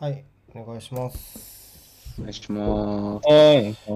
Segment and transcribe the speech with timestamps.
[0.00, 0.24] はい、
[0.54, 2.14] お願いします。
[2.20, 3.28] お願いします。
[3.28, 3.74] はい。
[3.84, 3.90] と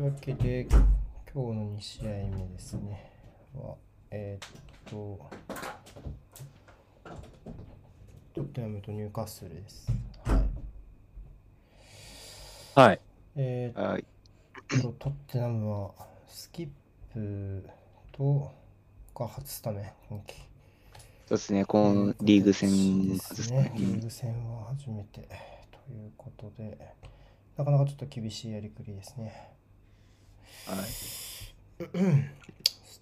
[0.00, 0.80] いうわけで、今
[1.52, 2.04] 日の2試合
[2.34, 3.12] 目ですね。
[3.54, 3.74] は、
[4.10, 4.48] えーっ
[4.90, 5.20] と、
[8.32, 9.92] トッテナムとニューカッスルです。
[10.24, 10.38] は
[12.84, 12.86] い。
[12.86, 13.00] はい。
[13.36, 14.04] えーっはい。
[14.80, 15.90] と、トッテナムは、
[16.26, 16.68] スキッ
[17.12, 17.68] プ
[18.12, 18.50] と、
[19.14, 20.47] が初スタメン、今季。
[21.28, 23.72] そうですね、このリーグ戦でですすねね。。
[23.76, 25.28] リーグ戦は初めて
[25.70, 26.78] ということで、
[27.54, 29.50] なかなかちょっと厳しいやりくりですね。
[30.66, 30.78] はい。
[30.86, 31.42] ス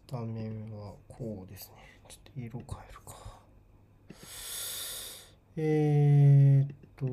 [0.09, 2.01] タメンはこうですね。
[2.09, 3.39] ちょっと色変えるか。
[5.57, 7.07] えー、っと、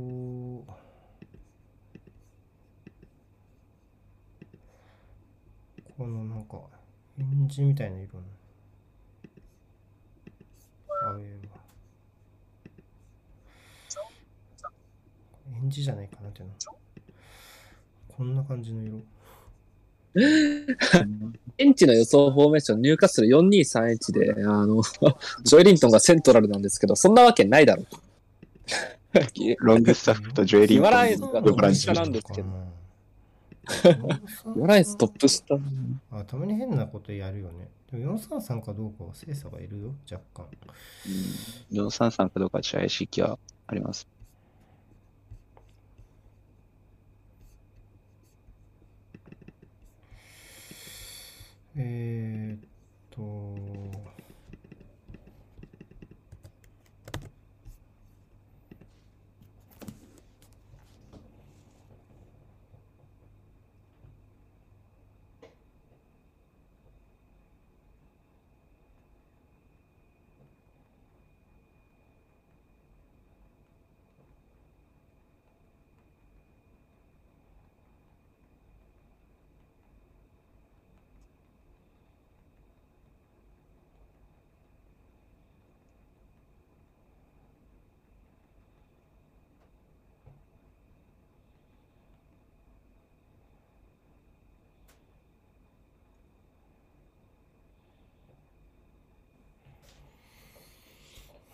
[5.95, 6.57] このなんか、
[7.19, 8.23] エンジみたいな色の。
[8.23, 8.42] あ
[11.09, 11.23] あいうわ。
[15.61, 16.53] エンジじゃないかなっていうの。
[18.07, 19.01] こんな感じの色。
[20.15, 24.83] 現地の予想フォーメーション、ニューカッスル4231で、あの、
[25.43, 27.85] ジョエリントンがセントラルなんですけど、そんなわけないだろう。
[29.59, 32.49] ロングスタッフとジョエリン言わないトンがのボランチ下なんですけど
[33.83, 34.59] ど。
[34.59, 35.55] ヨライストップ下。
[36.11, 37.69] あ、たまに変なことやるよね。
[37.93, 40.47] でも433かどうかは精査がいるよ、若干。
[41.05, 44.07] うん433かどうかちょっと怪しい気はあります。
[51.75, 52.69] えー、っ
[53.11, 53.21] と、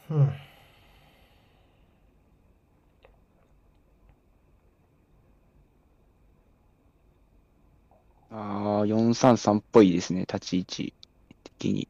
[0.10, 0.34] うん。
[8.32, 10.94] ああ、433っぽいですね、立ち位置
[11.44, 11.88] 的に。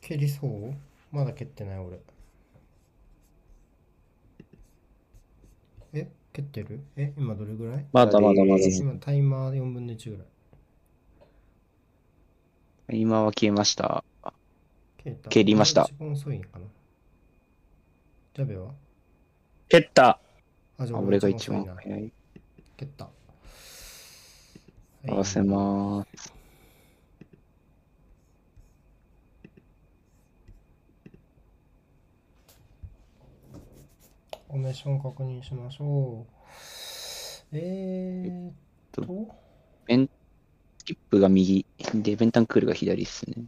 [0.00, 0.74] 蹴りそう？
[1.10, 1.98] まだ蹴ってない俺。
[5.92, 6.08] え？
[6.32, 6.80] 蹴ってる？
[6.96, 7.12] え？
[7.16, 7.86] 今どれぐらい？
[7.92, 8.64] まだまだまだ。
[8.64, 10.24] 今タイマー4分の1ぐら
[12.94, 13.00] い。
[13.00, 14.04] 今は消えました。
[15.28, 16.66] 蹴りました一番遅いかな。
[18.34, 18.72] ジャベは？
[19.68, 20.20] 蹴った。
[20.78, 22.12] あ、じゃああ俺が一番早い。
[22.76, 23.08] 蹴った。
[25.08, 26.32] 合わせまーす。
[34.48, 36.26] フォーメーション確認しましょ
[37.52, 37.56] う。
[37.56, 38.52] えーっ
[38.92, 39.34] と、
[39.86, 40.10] ベン、
[40.78, 43.44] スキップが右で、ベンタンクールが左ですね。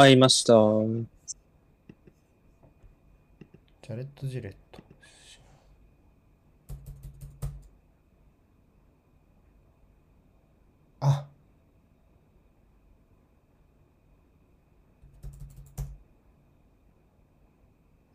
[0.00, 0.54] 会いました。
[0.54, 4.80] ジャレット・ジレット。
[11.00, 11.26] あ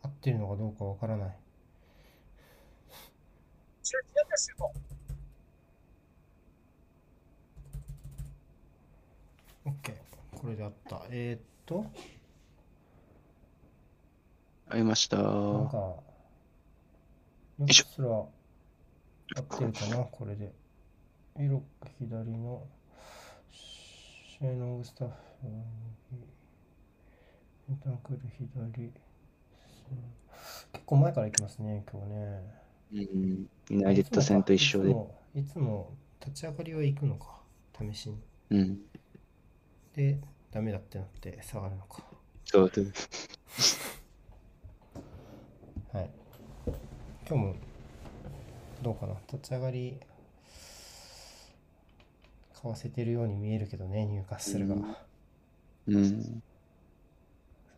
[0.02, 1.36] 合ってるのかどうかわからない。
[9.64, 10.36] オッケー。
[10.36, 11.02] これであった。
[11.10, 11.84] えー、っと、
[14.68, 15.16] 会いました。
[15.16, 16.02] なんか、よ
[17.68, 18.28] いしょすら合
[19.40, 20.52] ってるかな、これで。
[21.38, 21.62] 色
[21.98, 22.66] 左の
[23.50, 25.14] シェーノングスタッフ
[26.12, 26.24] 右、
[27.68, 28.92] メンタンクール左。
[30.72, 32.66] 結構前から行きますね、今日ね。
[32.92, 33.48] うん。
[33.70, 34.94] ユナイテッド戦と一緒でいつ。
[34.94, 37.40] もいつも立ち上がりは行くのか、
[37.78, 38.18] 試しに。
[38.50, 38.80] うん。
[39.94, 40.18] で、
[40.52, 42.02] ダメだってなって下がるのか。
[42.44, 42.70] そう。
[45.92, 46.10] はい。
[47.28, 47.54] 今日も
[48.82, 49.98] どうかな立ち上がり
[52.54, 54.74] 買わせてるように見えるけどね、入荷するが。
[54.74, 54.82] うん
[55.88, 56.42] うん。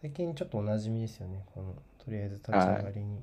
[0.00, 1.44] 最近ちょっとおなじみですよね。
[1.54, 1.74] この
[2.04, 3.22] とりあえず立ち上がりに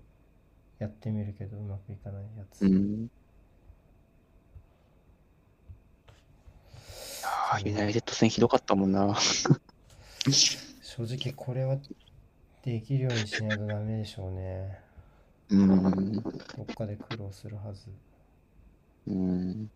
[0.80, 2.65] やってみるけどうまくいかないやつ。
[2.65, 3.09] うん。
[7.56, 9.16] ああ、ユナイテッド戦ひどかったもんな。
[10.81, 11.78] 正直これは
[12.63, 14.80] できるようにしないとダメでしょうね。
[15.50, 16.22] うん。
[16.22, 16.30] ど
[16.63, 17.88] っかで苦労するはず。
[19.07, 19.69] うん。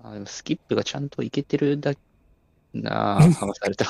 [0.00, 1.92] あ、でもスキップがちゃんといけてるだ
[2.72, 3.86] なあ、 話された。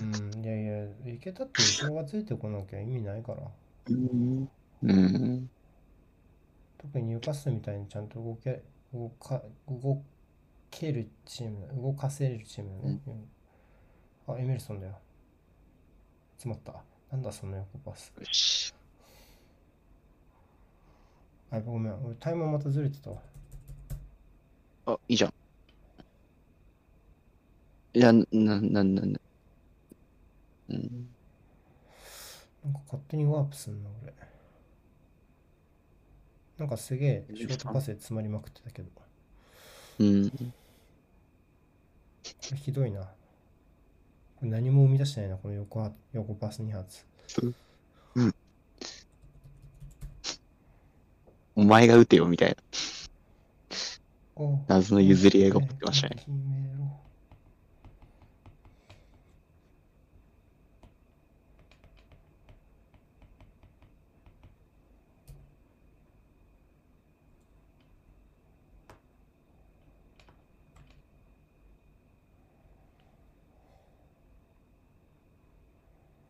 [0.00, 3.42] うん、いやいや、いけたって後ろがついてこなきゃ意味ないから。
[3.90, 4.48] うん。
[4.82, 5.50] うん。
[6.78, 8.62] 特にニューカッスルみたいにちゃんと動け、
[8.92, 10.02] 動か、動
[10.70, 13.00] けるチームだ、動かせるチームだね。
[13.06, 13.28] うん
[14.26, 14.98] あ、エメルソンだよ。
[16.36, 16.82] 詰まった。
[17.10, 18.12] なんだその横パス。
[18.18, 18.72] よし。
[21.50, 22.04] あ、ごめん。
[22.04, 23.16] 俺タイマーまたずれてたわ。
[24.86, 25.32] あ、いいじゃん。
[27.94, 29.02] いや、な、な、な、な、
[30.70, 31.08] うん。
[32.64, 34.14] なんか勝手にワープすんな、俺。
[36.58, 38.88] なんかすげえショートパスで詰まりまくってたけど。
[38.94, 39.02] こ
[39.98, 40.32] うん。
[42.52, 43.10] れひどいな。
[44.40, 47.04] 何も生み出してないな、この横は横パス2発。
[51.54, 52.56] お前が打てよ、みたいな。
[54.34, 56.26] お謎の譲り合いが起きてましたね。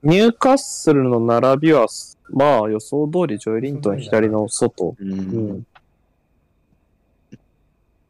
[0.02, 1.87] ニューカッスルの並びは、
[2.31, 4.96] まあ予想通りジョエリントン左の外。
[4.99, 5.04] う。
[5.04, 5.66] うんん。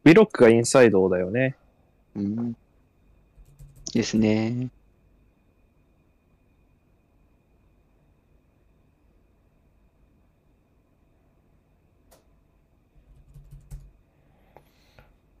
[0.03, 1.55] ビロックがインサイドだよね。
[2.15, 2.55] うん。
[3.93, 4.69] ですね。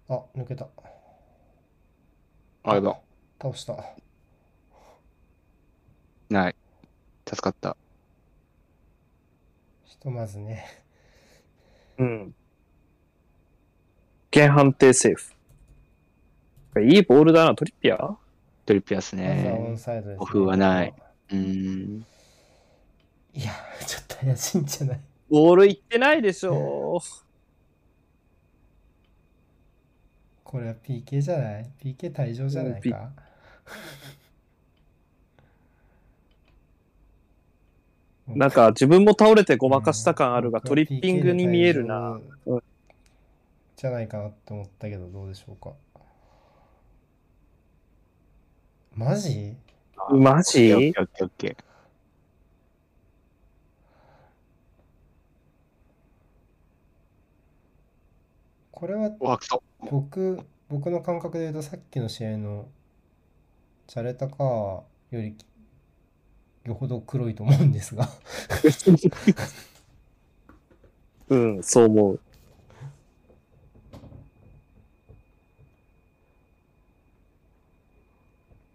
[0.07, 0.67] あ、抜けた。
[2.63, 2.95] あれだ。
[3.41, 4.02] 倒した。
[6.29, 6.55] ない。
[7.27, 7.77] 助かった。
[9.85, 10.65] ひとまずね。
[11.97, 12.35] うん。
[14.31, 15.33] 現判定セーフ。
[16.81, 18.15] いいボールだな、トリッピアー
[18.65, 19.77] トリップやすねン。
[19.77, 20.17] サイドです、ね。
[20.19, 20.93] オフはない。
[21.31, 22.05] うん。
[23.33, 23.51] いや、
[23.85, 24.99] ちょっと怪しいんじゃない？
[25.29, 26.99] ボールいってないでしょ
[30.43, 33.11] これは PK じゃない ?PK 退場じゃないうんか
[38.27, 42.19] なんか自分も倒れてごまかした感あるが、うんトリッピングに見えるな。。
[43.75, 45.73] じゃないかなって思ったけど、どうでしょうか。
[48.95, 49.55] マジ？
[50.09, 50.73] マジ？
[50.73, 51.55] オッケーオッケー。
[58.71, 59.11] これは。
[59.91, 62.67] 僕、僕の感覚で言うとさっきの試合の
[63.87, 65.35] チャレタカーより
[66.65, 68.07] よほど黒いと思うんですが
[71.29, 72.19] うん、そう思う。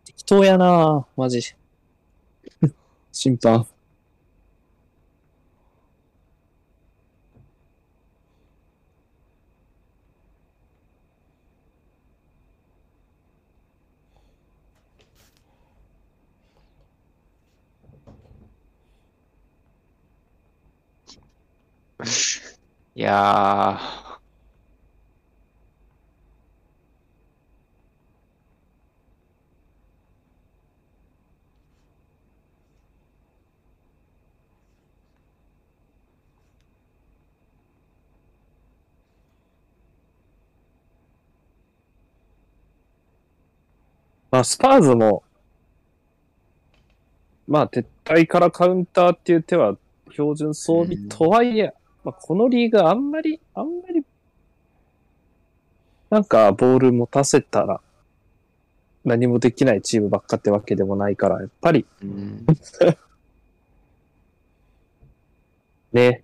[0.04, 1.54] 適当やなマジ。
[3.12, 3.66] 審判。
[22.94, 24.18] いやー。
[44.30, 45.24] まあ、スパーズも、
[47.46, 49.76] まあ、撤退からカウンターっていう手は
[50.12, 51.74] 標準装備とはいえ、
[52.08, 54.02] まあ、このリーグあんまり、あんまり、
[56.08, 57.82] なんかボール持たせたら
[59.04, 62.46] 何もできないチームばっかってわけでもないから、やっぱりうん。
[65.92, 66.22] ね、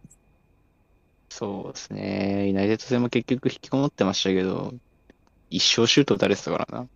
[1.28, 2.46] そうですね。
[2.48, 4.72] ユナイテッド戦も結局引きこもってましたけど、
[5.50, 6.84] 一生シュート打たれてたからな。
[6.84, 6.88] い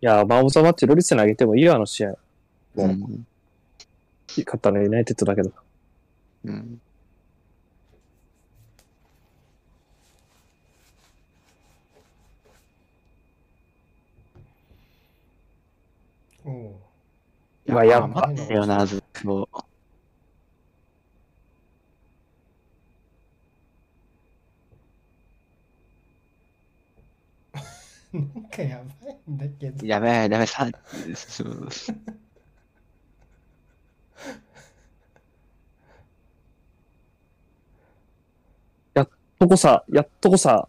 [0.00, 2.08] や、マン・オブ・ザ・マッチロリスに上げてもいいよ、あの試合。
[2.08, 2.16] も
[2.78, 3.26] ううん。
[4.38, 5.52] 勝ったのユナイテッドだけど。
[6.44, 6.80] うん。
[17.68, 19.48] うわ、やばいよな、ずっと。
[28.10, 29.86] なんかやばいんだけど。
[29.86, 30.66] やばい、やばい、さ、
[38.94, 39.08] やっ
[39.38, 40.66] とこさ、やっとこさ、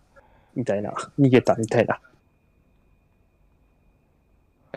[0.53, 2.01] みたいな、逃げたみたいな。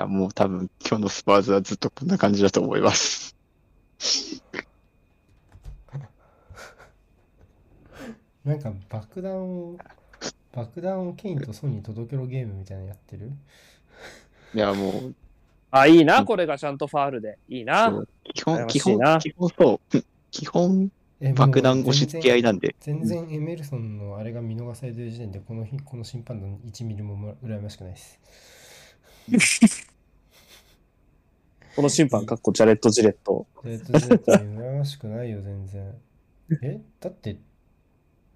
[0.03, 3.37] いや、もう多分今日のスパーズはずっとこんな感じだと思います。
[8.45, 9.79] なんか爆弾を、
[10.51, 13.31] 爆弾をケインとソニーに届けろゲームみたいなのやってる？
[14.55, 15.15] いや、もう、
[15.71, 17.39] あ、いいな、これがちゃんとファールで。
[17.49, 18.05] いいな。
[18.35, 20.03] 基本、基本基本そう。
[20.33, 20.91] 基本、
[21.37, 22.75] 爆弾押し付け合いなんで。
[22.81, 28.19] 全然全然エメルソンのあれが見逃されてる時点でこの日この審判団1ミリもも羨ましくないです。
[31.75, 33.47] この審判、かっこジャレット・ジレット。
[33.65, 35.95] えっと、ジェットに羨ましくないよ、全然。
[36.63, 36.81] え？
[37.01, 37.39] だって、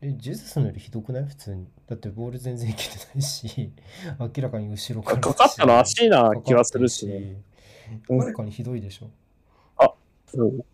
[0.01, 1.25] え、ジェズスのよりひどくない？
[1.27, 1.67] 普通に。
[1.87, 3.73] だってボール全然いけてないし、
[4.19, 5.21] 明らかに後ろから。
[5.21, 7.43] かかったの足な気はするしね。
[8.09, 9.11] 明らかにひどいでしょ？
[10.35, 10.65] うん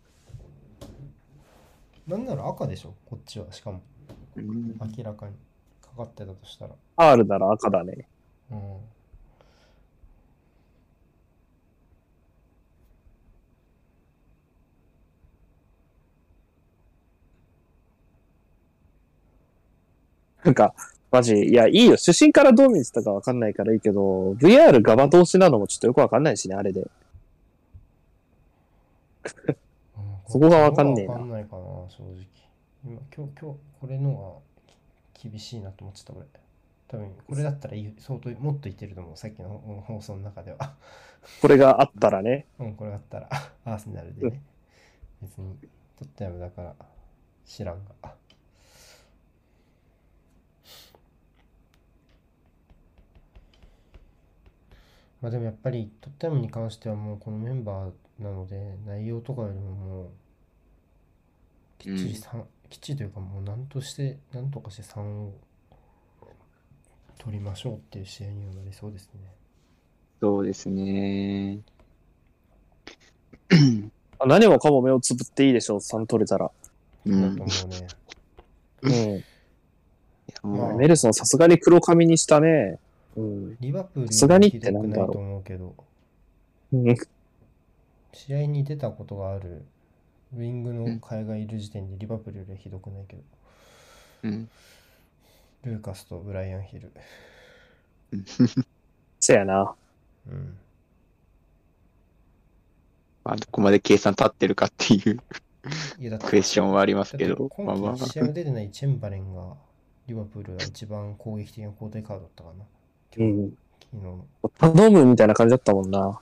[2.07, 2.93] なんなら赤でしょ？
[3.05, 3.81] こっちは、しかも。
[4.37, 5.33] うん明らかに。
[5.81, 6.71] かかってたとしたら。
[6.71, 8.07] ファールなら赤だね。
[8.51, 8.77] うん。
[20.43, 20.73] なんか、
[21.11, 21.97] マジ、いや、いいよ。
[21.97, 26.81] 主審からどう見てたかわかんないからいいけど、VR ガバ通しなのもちょっとよくわかんないしね、あれで。
[26.81, 26.89] うん
[30.33, 32.25] そこがわかんねえなわかんないかな、正直。
[32.83, 34.41] 今、今日、今日、これの
[34.73, 34.79] が
[35.13, 36.25] き厳しいなと思ってた、俺。
[36.87, 40.73] 多分、これだったら相当、もっといってると思う、さっきの放送の中では。
[41.39, 42.47] これがあったらね。
[42.57, 43.29] うん、これだったら、
[43.65, 44.41] アーセナルでね。
[45.21, 45.55] 別に、
[45.99, 46.75] トッテナムだから、
[47.45, 48.15] 知らんが。
[55.23, 60.09] まあでもやっぱり、トッテナムに関してはもうこのメンバーなので、内容とかよりももう、
[61.79, 65.33] きっちり三きっちりというかもう何として、何とかして3を
[67.19, 69.21] 取りましょうっていう試合にはなりそうですね。
[70.19, 71.59] そうですね。
[74.19, 76.51] あ何もかも目をつぶっていいでしょう、3取れたら。
[77.05, 77.37] うん。
[77.37, 77.53] だいと
[78.83, 79.23] 思う
[80.67, 82.77] まあメルソンさすがに黒髪にしたね。
[83.15, 83.57] うん。
[83.59, 85.75] リバプールさすがにっひてなんだろうどくないと思うけど、
[86.73, 86.95] うん
[88.15, 89.65] 試合に出たことがある
[90.37, 93.23] ウィングの替えがいる時点でリバプールよりはひどくないけど、
[94.23, 94.49] うん。
[95.63, 96.91] ルーカスとブライアンヒル。
[99.19, 99.73] せやな。
[100.27, 100.57] うん。
[103.23, 105.19] まあ、どこまで計算立ってるかっていう
[106.19, 109.55] クエスチョンはありますけど今季試合が出てないチェンバレンが
[110.07, 112.65] リバプールが一番攻撃的な交代カードだったかな。
[113.17, 113.57] うん。
[113.79, 114.25] 昨日の。
[114.57, 116.19] 頼むみたいな感じだったもんな。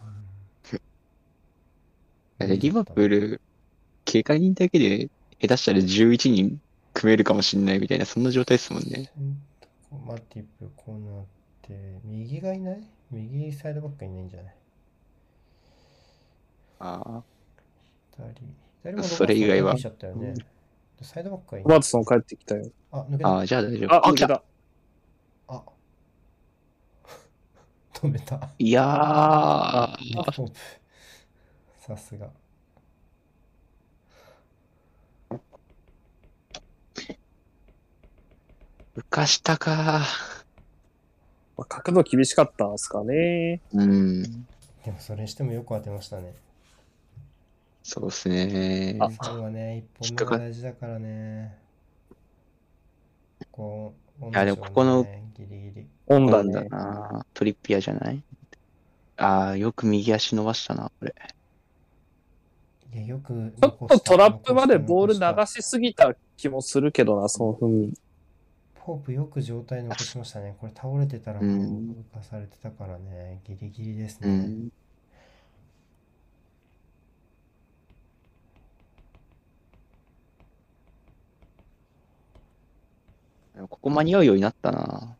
[2.38, 3.42] だってリバプール、
[4.04, 6.60] 警戒人だけで下手したら11人
[6.94, 9.12] 組めるかもしれないみたいな、そんな状態ですもんね。
[10.08, 11.26] マティプ、こうなっ
[11.62, 12.82] て、右がいない？
[13.12, 14.56] 右サイドバックいないんじゃない？
[16.80, 17.24] あ
[18.16, 18.34] 左。
[18.84, 19.78] 左もそれ以外は。
[19.78, 22.72] サイドバックはいロバートソン帰ってきたよ。
[22.92, 23.34] あ、抜けあ、た。
[23.36, 23.94] ああ、じゃあ大丈夫。
[23.94, 24.44] あ、あ、来た抜けた。
[25.50, 25.64] あ。
[28.02, 28.50] 止めた。
[28.58, 28.82] いや。
[31.80, 32.30] さすが。
[38.96, 40.02] 浮かしたか。
[41.58, 43.62] まあ角度厳しかったんですかね。
[43.74, 44.24] うん。
[44.24, 46.34] でもそれにしてもよく当てましたね。
[47.84, 48.98] そうですね。
[49.00, 51.58] あ最後はね、一本目が大事だからね。
[53.52, 55.04] こう、いやでもここの
[55.36, 55.88] ギリギリ。
[56.12, 56.68] オンだね。
[56.70, 57.26] な。
[57.34, 58.22] トリッピアじゃない？
[59.18, 61.16] ああ、よく右足伸ばしたな、これ。
[62.94, 67.94] いや、よくちょっとトラップまでボール流ししすぎた気もするけどな、その踏み。
[68.84, 70.56] ポープよく状態残しましたね。
[70.60, 73.40] これ倒れてたらもうかされてたからね。
[73.48, 74.28] ギリギリですね。
[74.28, 74.32] う
[83.62, 83.68] ん。
[83.70, 85.16] ここ間に合うようになったな。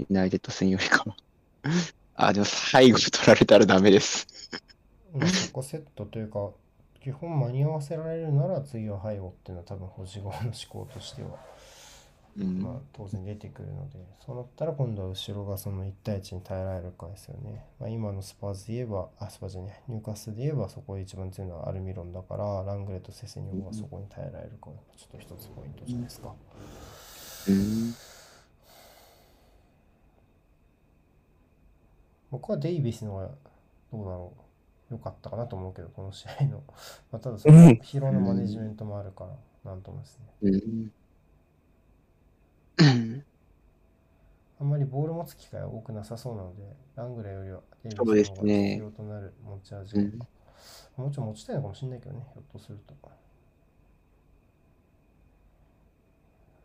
[0.00, 1.16] ユナイテッド戦よりかは。
[2.14, 4.26] あ、でも最後取られたらダメです。
[5.12, 6.50] まあそこセットというか、
[7.02, 11.30] 基本間に合わせられるなら次は背後っていうのは多分保持後の思考としては、
[12.38, 12.62] うん。
[12.62, 17.64] まあ、当然出てくるので、そうなったら今度は後ろがその1対1に耐えられるかですよね。
[17.78, 26.34] まあ、今のスパーズで言えば、あ、スパーズじゃない、ニューカッスルで言えばそこが一番強いのはアルミロンだから、ラングレとセセニョンがそこに耐えられるかがちょっと一つポイントじゃないですか。
[27.48, 27.94] うん。
[32.30, 33.28] 僕はデイビスの方が
[33.92, 34.42] どうだろう。
[34.90, 36.62] 良かったかなと思うけどこの試合の、
[37.12, 37.68] まあ、ただそのうん。
[37.82, 40.90] 疲労のマネジメントもあるからなんともですね。
[44.60, 48.68] あんまりボール持つ機会は多くなさそうなのでラングレーよりはデイビスの方がね。
[48.72, 49.96] 必要となる持ち味。
[49.96, 50.18] うん。
[50.18, 50.26] が
[50.96, 52.94] もちろん持ちたいのかもしれないけどねひょっとすると。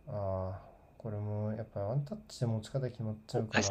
[0.08, 0.75] ああ
[1.06, 3.64] これもやっぱワンタッチで持ち方決まっちゃうから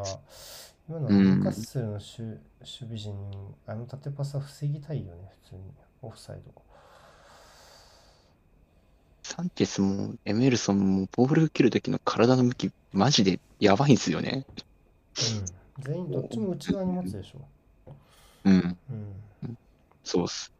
[0.89, 3.13] 今のルーカッスルの守守備陣
[3.67, 5.63] あの縦パスは防ぎたいよね普通に
[6.03, 6.63] オフサイド
[9.25, 14.47] サンチェスもエメルソンもボール受けるときの体の向き、マジでやばいんすよね。
[15.79, 17.41] うん全員どっちも内側に持つでしょ
[18.45, 18.79] うん。
[19.43, 19.59] うん
[20.05, 20.53] そうっす。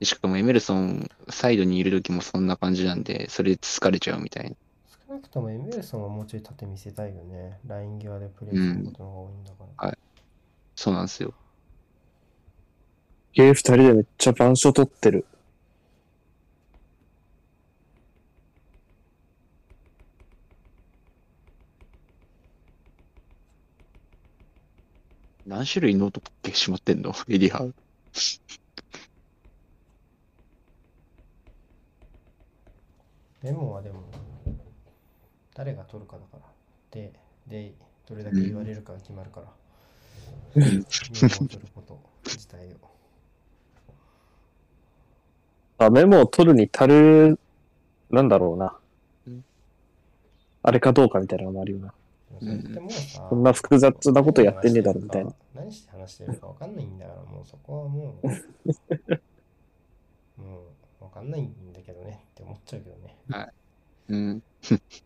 [0.00, 4.56] でしかもエメルソン、サイドにいるときもそんな感じなんで、それで疲れちゃうみたいな。
[5.14, 9.98] 少なくともエメルソンはもうちょい縦見せたいよねライン際でプレーすることの方が多いんだから、
[10.74, 11.32] そうなんですよ。
[13.32, 15.24] ゲー二人でめっちゃ板書取ってる。
[25.46, 27.14] 何種類ノート消しまってんの？
[27.28, 27.72] エディハウ。
[33.44, 34.00] レモンはでも
[35.54, 36.42] 誰が取るかだから
[36.90, 37.12] で
[37.46, 37.72] で
[38.08, 39.46] どれだけ言われるかが決まるから、
[40.54, 42.94] メモを取ること自体を
[45.78, 47.38] あ、メモを取るに足る、
[48.10, 48.76] なんだろうな
[49.26, 49.44] うん。
[50.62, 51.94] あれかどうかみたいなのもあるよな。
[52.40, 55.32] でもそもうさ、こんな複雑なことやってねえだろみたいな。
[55.54, 58.28] 何して話してるか分かんないんだからもうそこはもう
[60.40, 60.58] も
[61.00, 63.16] う分かんないんだけどねって思っちゃうけどね
[64.08, 64.42] うん。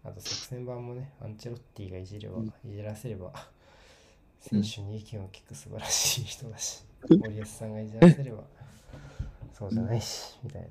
[0.05, 3.33] あと作戦版もね、アンチェロッティがいじれば、いじらせれば、
[4.41, 8.45] 選手に意見を聞く素晴らしい人だし、森保さんがいじらせれば、
[9.53, 10.69] そうじゃないし、みたいな。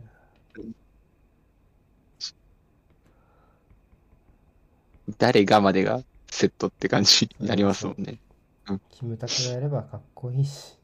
[5.17, 8.19] 誰がまでがセットって感じになりますもんね。
[8.89, 10.77] キムタクがやればかっこいいし、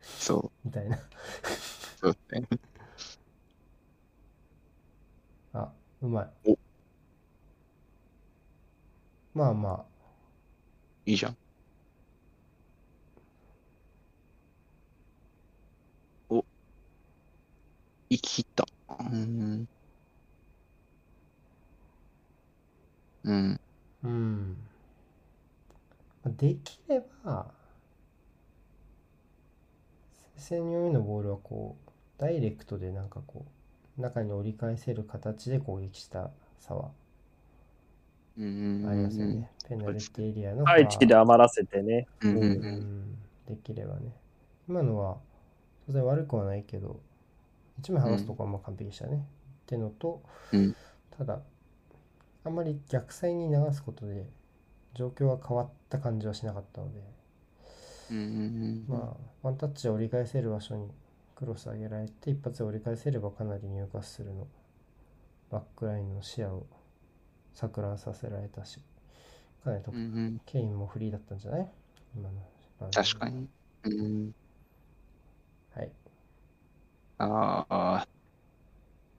[0.00, 0.66] そう。
[0.68, 0.98] みたいな。
[2.00, 2.48] そうですね。
[5.52, 6.58] あ、うまいお。
[9.38, 9.86] まあま
[11.06, 11.36] いいじゃん。
[16.30, 16.44] お。
[18.10, 18.66] 生き切った。
[19.00, 19.68] うん。
[23.24, 23.60] うん。
[24.02, 24.56] あ、うん。
[26.26, 27.52] できれば、
[30.38, 33.44] 先にのボールはこう、ダイレクトでなんかこ
[33.98, 36.90] う、中に折り返せる形で攻撃した差は
[38.38, 38.86] うん。
[38.88, 39.50] ありますよね。
[39.68, 42.06] ペナルティエリアの配置で余らせてね。
[42.22, 42.30] うん。
[42.30, 42.42] うん。
[42.42, 44.12] ううんん、できればね。
[44.68, 45.18] 今のは
[45.86, 47.00] 当然悪くはないけど、
[47.78, 49.16] 一枚剥がすとこはまあ完璧でしたね。
[49.16, 49.20] っ
[49.66, 50.22] てのと、
[50.52, 50.74] うん
[51.16, 51.40] ただ、
[52.44, 54.26] あんまり逆サイに流すことで
[54.94, 57.00] 状況が変わった感じはしなかったので、
[58.10, 58.84] うん。
[58.88, 60.90] まあ、ワンタッチで折り返せる場所に
[61.36, 64.48] クロス上げられて、一発で折り返せればかなり入荷するの
[65.50, 66.66] バックラインの視野を
[67.54, 68.80] 錯乱させられたし、
[69.64, 70.00] かなり得うん。
[70.00, 70.40] うん。
[70.46, 71.68] ケインもフリーだったんじゃない？
[72.14, 73.28] 今の確か。
[73.28, 73.48] に。
[73.84, 74.34] うん。
[75.74, 75.92] はい。
[77.18, 78.08] ああ。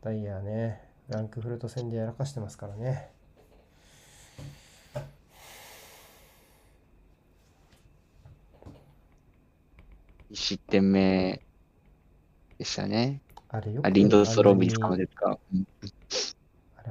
[0.02, 3.12] ダイヤーね、ランクフルト戦でやらかしてますからね。
[10.32, 11.42] 1失点目
[12.58, 13.22] でしたね。
[13.50, 15.40] あれよくあ、リンドストロームにあんなに捕まですか。
[15.54, 15.68] うん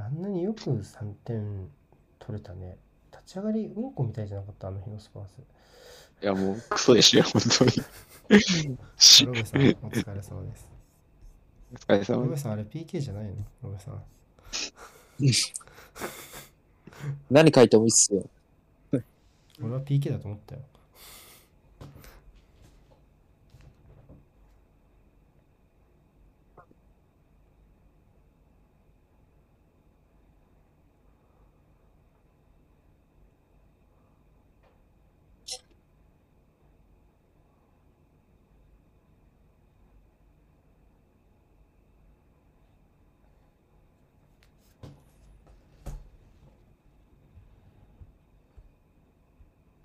[0.00, 1.68] あんなによく3点
[2.18, 2.76] 取れたね。
[3.12, 5.30] 立ち上がりうんこみたいじゃなかったあの日のスパーズ。
[6.22, 7.72] いや、もう、クソでしたよ、本当に。
[8.96, 10.68] しロベさん、お疲れ様です。
[11.72, 12.12] お疲れ様です。
[12.12, 13.36] ロベさん、あれ PK じゃないの？
[13.62, 14.02] ロベさん。
[17.30, 18.24] 何書いてもいいっすよ。
[19.62, 20.62] 俺は PK だと思ったよ。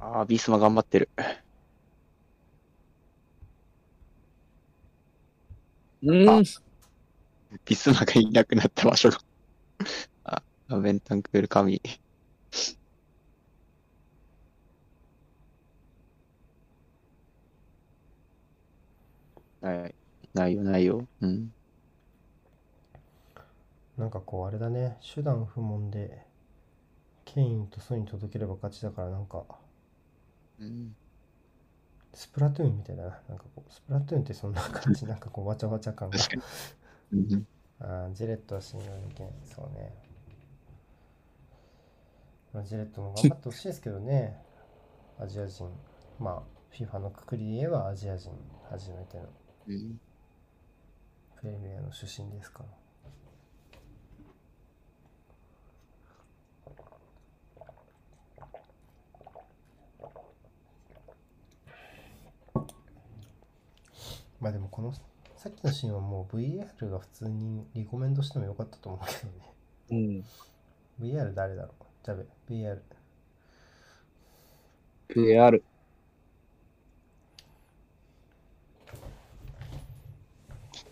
[0.03, 1.09] ああ、ビスマ頑張ってる。
[6.03, 6.43] うん。
[7.65, 9.19] ビスマがいなくなった場所が。
[10.25, 10.43] あ、
[10.79, 11.81] ベンタンクール神。
[19.61, 19.95] ない。
[20.33, 21.07] ないよ、ないよ。
[21.21, 21.53] うん。
[23.97, 26.25] なんかこうあれだね手段不問で
[27.25, 29.45] ケインとソニーに届ければ勝ちだからなんか
[30.59, 30.95] うん。
[32.13, 36.17] スプラトゥーンみたいだななんかこうスプラトゥーンってそんな感じなんかこうわちゃわちゃ感が。
[37.79, 39.93] あージェレットは信用できないそうね、
[42.53, 44.37] まあ、ジェレットも頑張ってほしいですけどね。
[45.19, 45.69] アジア人。
[46.19, 48.31] まあ FIFA のくくりで言えばアジア人
[48.69, 49.23] 初めての。
[49.67, 49.99] うん。
[51.39, 52.65] プレミアの出身ですから
[64.43, 64.93] まあでもこの
[65.37, 69.13] さっきのシーンはもう VR が普通にリコメンドしてもよかったと思うけ
[69.93, 70.25] どね
[70.99, 71.07] うん。
[71.07, 71.83] VR 誰だろう？
[72.05, 72.77] ジャベ VR
[75.09, 75.61] VR。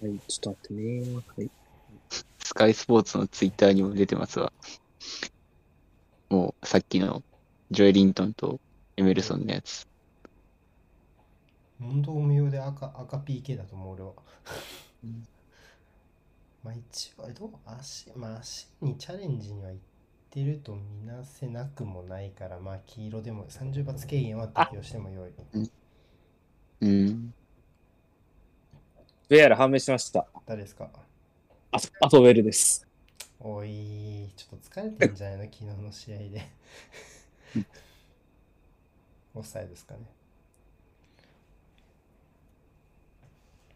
[0.02, 1.02] はい、ちょっと待ってね。
[1.38, 1.52] はい。
[2.40, 4.54] スカイスポーツのツイッターにも出てますわ。
[6.30, 7.24] もう、さっきの
[7.72, 8.60] ジョエリントンと
[8.98, 9.88] エメルソンのやつ。
[11.82, 14.14] 問答無用で赤赤 PK だと思う俺は。
[15.04, 15.28] うん。
[16.64, 19.80] まあ一応どう足まあ足にチャレンジには行っ
[20.30, 25.32] てるとみなせなくもないからまあ黄色でも30罰軽減は適用してもよい。
[26.82, 27.34] うん。
[29.28, 30.28] VR 判明しました。
[30.46, 30.90] 誰ですか？
[31.72, 32.88] あアトウェルです。
[33.40, 35.44] おいちょっと疲れてんじゃないの？
[35.46, 36.52] 昨日の試合で。
[39.34, 40.02] オフサイドですかね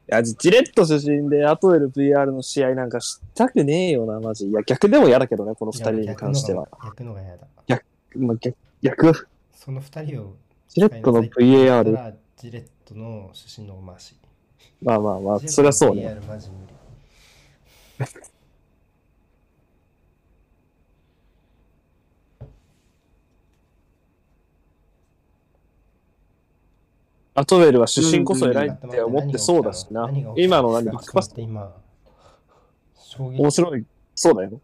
[0.07, 4.47] や、ジレット出身でアトウェル VR の試合なんかしたくねえよな、マジ。
[4.47, 6.67] いや、逆でも嫌だけどね、この二人に関しては。
[6.83, 7.47] 逆のが嫌だ
[8.17, 9.27] まあ、逆、逆？
[9.53, 10.35] その2人を
[10.69, 11.93] ジレットの VAR。
[11.93, 14.15] らジレットの出身のマシ
[14.81, 16.07] まあまあまあ、そりゃそうね。
[16.07, 16.73] VR マジ無理
[27.35, 30.09] アトウェルは出身こそ偉いって思ってそうだしな。
[30.37, 31.75] 今の何、バックパスって今
[33.19, 33.85] 面白い。
[34.15, 34.61] そうだよ。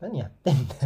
[0.00, 0.82] 何やってんだよ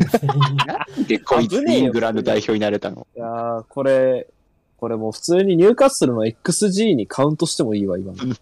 [0.66, 4.28] なんでこいつイングランド代表になれたのいやー、これ、
[4.76, 8.36] これもう普通にニューカッスルの XG にカウントしてもいいわ、今の。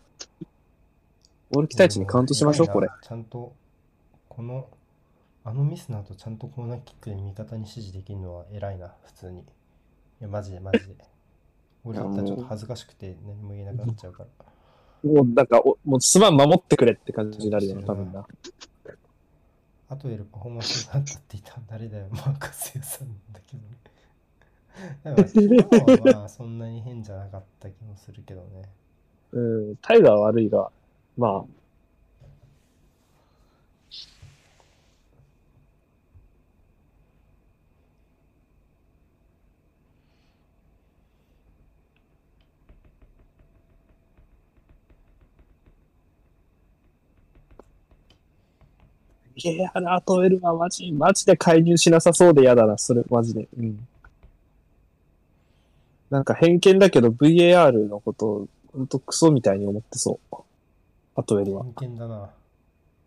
[1.53, 3.53] オール期待値にカウントしましょう、これちゃんと
[4.29, 4.67] この
[5.45, 9.45] あのミスの後ちゃんとコーナーキックで味方に指示できるのは偉いな普通にい
[10.25, 10.97] やマジでマジで
[11.85, 14.29] 俺だったらちょっと恥ずかしくて何も言えなくなっちゃうから
[15.05, 18.27] もうなんか、おもうすまん守ってくれって感じになるよね、多分な。
[19.91, 23.77] あとよりパフォーマンスがあったって言ったの誰だよ、 マーカス・ユさんだけどね。
[25.05, 28.63] だから昨日はまあそんなに変じゃなかった気もするけどね。
[29.33, 29.41] う
[29.73, 30.71] ん、タイガーは悪いが、
[31.19, 31.45] まあ、
[49.37, 53.49] いや、アトウェルはマジ、マジで介入しなさそうで嫌だな、それ、マジで。
[53.59, 53.87] うん。
[56.11, 60.37] なんか偏見だけど VAR のこと、ほんとクソみたいに思ってそう。
[61.17, 61.65] アトウェルは。
[61.81, 62.31] 偏見だな。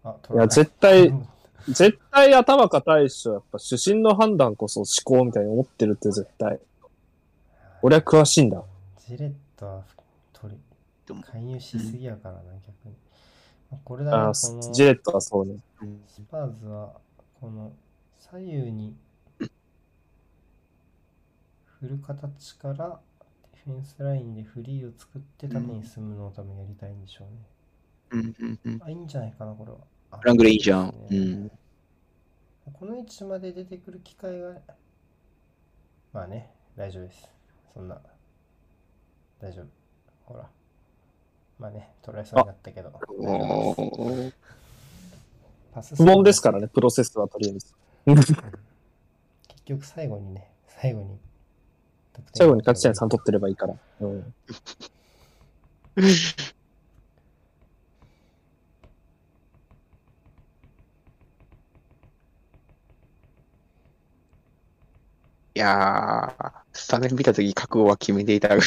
[0.03, 1.13] あ、いや、絶対、
[1.67, 3.33] 絶対頭固いっしょ。
[3.33, 6.59] やっぱ主審の判断こそ思考みたいに思ってるって絶対。
[7.81, 8.63] 俺は詳しいんだ。
[9.07, 9.83] ジレットは
[10.33, 10.59] 取り
[11.05, 12.95] でも介入しすぎやからな、逆に。
[13.71, 14.33] まあこれだね、
[14.73, 15.57] ジレットはそうね。
[16.07, 16.93] スパーズは
[17.39, 17.73] この
[18.17, 18.95] 左右に
[21.79, 22.99] 振る形から
[23.53, 27.37] ディフェンスラインでフリーを作って縦に進むのを多分やりたいんでしょうね。
[28.09, 28.83] うんうんうん。
[28.83, 29.77] あ、いいんじゃないかな、これは。
[30.11, 31.51] あラングレーいいじゃんそうん
[32.73, 34.53] この位置まで出てくる機会が、
[36.13, 37.29] まあね、大丈夫です。
[37.73, 38.01] そんな、
[39.39, 39.65] 大丈夫。
[40.25, 40.49] ほら。
[41.59, 42.91] まあね、トライそうになったけど。
[45.95, 47.75] 不問ですからね、プロセスはとりあえず。
[48.05, 48.35] 結
[49.65, 51.17] 局最後にね、最後に。
[52.33, 53.75] 最後に勝ち点3取ってればいいから。
[54.01, 54.33] うん。
[65.55, 68.57] いやー、スタメン見たとき覚悟は決めていたが、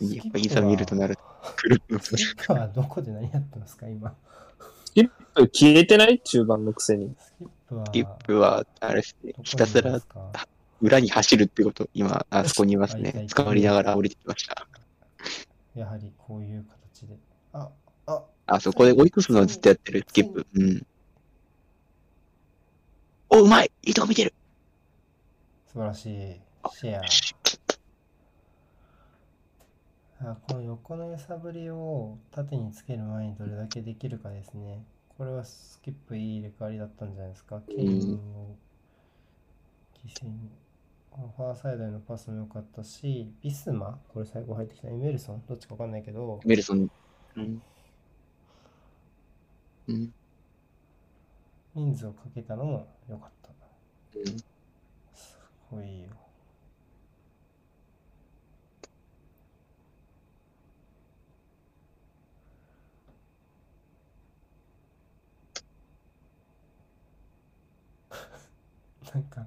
[0.00, 1.18] やっぱいざ見るとなる
[2.00, 4.14] スキップはどこで何やったんですか、今。
[4.94, 7.14] 消えてない中盤のくせに。
[7.18, 10.00] スキップは、スキップは、あれですね、ひたすら
[10.80, 13.26] 裏に走るってこと、今、あそこにいますね。
[13.28, 14.66] た捕まりながら降りてきました。
[15.74, 17.16] やはりこういう形で。
[17.52, 17.68] あ、
[18.06, 20.46] あ、あそこで追い越すのはずっとやってる、スキップ。
[20.54, 20.86] うん。
[23.28, 24.34] お、うまいいいとこ見てる
[25.72, 26.40] 素晴らしい。
[26.74, 27.02] シェア。
[30.22, 34.84] あこの横の揺さぶりを縦につける前にどれだけできるかですね。
[35.16, 37.62] これはスキップいい入れ替わりだったんじゃないですか。
[37.66, 38.54] ケインを
[40.04, 40.50] 犠牲に。
[41.36, 43.98] ファーサイドへのパスも良かったし、ビスマ？
[44.12, 45.42] これ最後入ってきたエメルソン？
[45.48, 46.90] どっちかわかんないけど、メルソン。
[47.36, 47.62] うん。
[49.88, 50.12] うん。
[51.74, 53.48] 人数をかけたのも良かった。
[54.18, 54.24] うん
[55.14, 55.38] す
[55.70, 56.08] ごいよ。
[69.12, 69.46] なんか、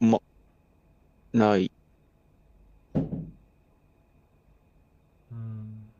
[0.00, 0.20] ま、
[1.32, 1.70] ない。
[5.32, 5.90] うん。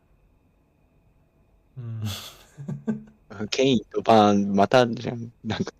[1.76, 2.02] うん。
[3.50, 5.32] ケインとバーン、またじゃん。
[5.44, 5.72] なんか、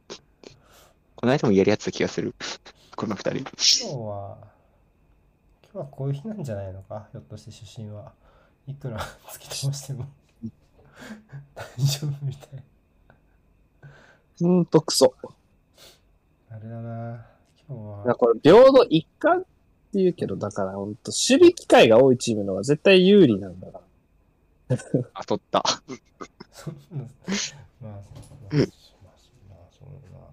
[1.16, 2.34] この間もやりやってた気がする。
[2.96, 3.38] この二人。
[3.38, 4.38] 今日は、
[5.62, 7.08] 今日はこういう日なんじゃないのか？
[7.12, 8.12] ひょっとして出身は
[8.66, 8.98] いくら
[9.28, 10.06] 突き飛ばしても
[11.54, 12.64] 大丈夫みたい。
[14.40, 15.14] ほんとクソ。
[16.50, 17.26] あれだな。
[17.68, 19.48] 今日いやは、これ、平等一貫って
[19.94, 23.80] 言うけど、だからほんと、守備機会が多いチームの方が絶対有利なんだか
[24.68, 24.76] ら。
[25.14, 25.62] あ、取った。
[26.52, 27.06] そんな、まあ、
[27.80, 28.72] まあ、まあ、まあ、
[29.70, 30.24] そうだな。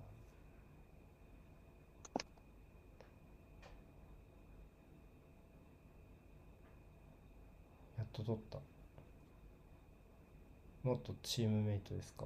[7.97, 8.59] やっと取った。
[10.83, 12.25] もっとチームメイトですか。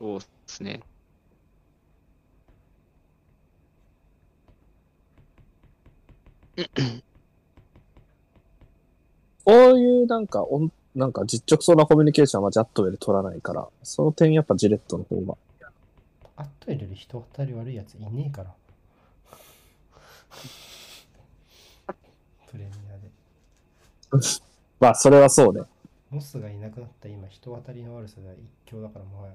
[0.00, 0.80] そうですね。
[9.44, 15.36] こういうなんか、おんなんか実直そうなコミュニケーションはジャットウェル取らないから、その点やっぱジレットの方が。
[16.36, 18.54] あっと入れる人当たり悪いやついねえから。
[22.50, 23.10] プレミアで。
[24.80, 25.60] まあ、それはそうね。
[26.08, 29.34] モスがいなくなった今、人当たりの悪さでは一強だからもはや。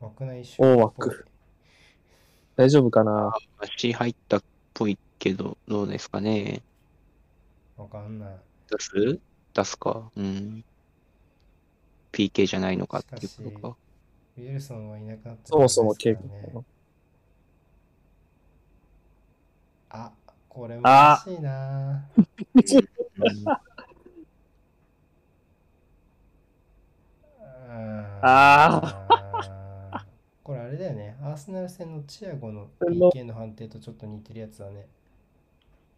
[0.00, 1.26] 枠内シ大枠。
[2.56, 3.34] 大丈夫かな？
[3.58, 4.42] 足入ったっ
[4.74, 6.62] ぽいけど、どうですかね？
[7.76, 8.36] わかんない。
[8.70, 9.20] 出す？
[9.54, 10.10] 出すか？
[10.16, 10.64] うん。
[12.12, 13.00] PK じゃないのか？
[13.00, 13.76] っていうことか。
[14.38, 16.64] ウィルソンはいなくなったそもそも経結構。
[19.90, 20.12] あ、
[20.48, 22.08] これもあ欲しいな。
[27.72, 30.02] うんあー
[30.42, 31.16] これあれだよね。
[31.22, 34.86] アーセナル戦のチアゴの PK の判定とちょっと似てるやつだね。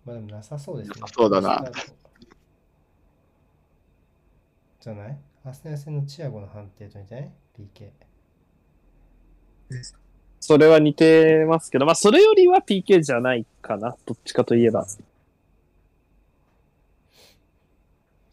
[0.05, 0.97] まあでもなさそうですね。
[1.13, 1.65] そうだな。
[4.81, 5.17] じゃない？
[5.45, 7.91] アーセナル戦のチアゴの判定と似てない ?PK。
[10.41, 13.97] それは似てますけど、まあ、それよりは PK じゃないかな。
[14.05, 14.87] どっちかといえば。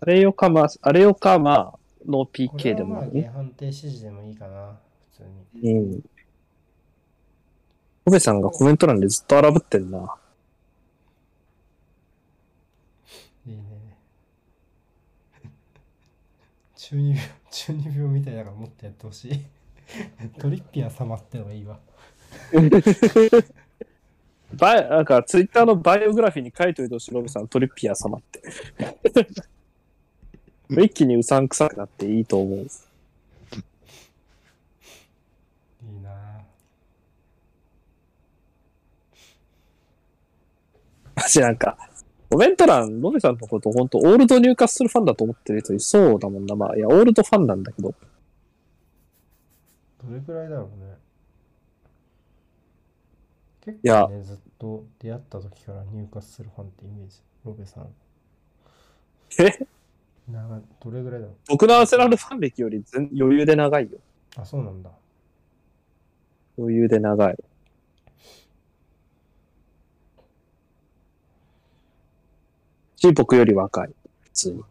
[0.01, 3.21] あれよかまあ、あれよかまあ、の PK でもあるね。
[3.21, 4.79] 原判定指示でもいいかな。
[5.11, 5.23] 普通
[5.61, 5.71] に。
[5.71, 6.01] うん。
[8.05, 10.15] コベさんがコメント欄でずっと荒ぶってんな。
[13.45, 13.61] いいね。
[16.75, 19.45] 中二病、 中二病みたいだからもっとやってほしい。
[20.39, 21.79] トリッピア様ってのがいいわ。
[24.53, 28.41] バイ、なんか、ツイッターのバイオグラフィーに書いといてほしい、ロビさん、トリッピア様って。
[30.71, 32.67] 一気にうさんくさくなっていいと思う。
[35.81, 36.45] いいな
[41.15, 41.77] マジなんか、
[42.29, 46.55] コメント欄、ロビさんのこと、本当オールド入荷するファンだと思ってる人いそうだもんな。
[46.55, 47.93] まあ、いや、オールドファンなんだけど。
[50.03, 50.97] どれくらいだろうね。
[53.61, 57.21] 結いや構ね、ずっと出会った時から入荷するファンってイメージ。
[57.45, 57.95] ロベさん。
[59.39, 59.80] え？
[60.31, 61.35] などれぐらいだろう？
[61.49, 63.99] 僕のアーセナルファン歴より全余裕で長いよ。
[64.37, 64.89] あ、そうなんだ。
[66.57, 67.37] 余裕で長い。
[72.95, 73.89] し、僕より若い。
[74.21, 74.63] 普通に。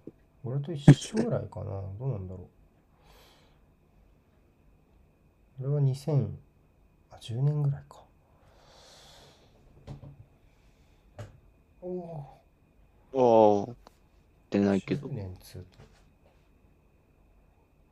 [0.44, 1.66] 俺と一緒ぐらいかな。
[1.66, 2.48] どうなんだろ
[5.60, 5.66] う。
[5.66, 6.28] 俺は2000、
[7.10, 8.02] あ、10年ぐらいか。
[11.82, 11.88] お
[13.12, 13.20] お
[13.62, 14.58] おー。
[14.58, 15.12] 出ないけど10。
[15.12, 15.78] 年つうと。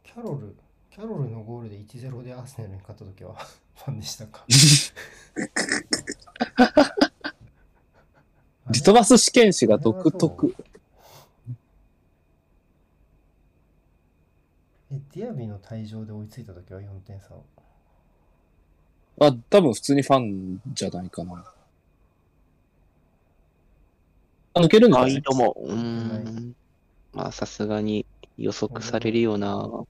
[0.05, 0.57] キャロル、
[0.91, 3.35] キャロルのゴールで1-0でアーセナルに勝った時は
[3.77, 4.45] ファンでしたか？
[8.71, 10.55] リトマス試験紙が独特。
[14.91, 17.45] え、ディアビの退場で追いついた時は4点差を。
[19.21, 21.45] あ、多分普通にファンじゃないかな。
[24.48, 25.75] あ、抜けるんだねあいいと思う。
[25.75, 26.55] ん。
[27.13, 28.05] まあ、さすがに
[28.37, 29.69] 予測されるような。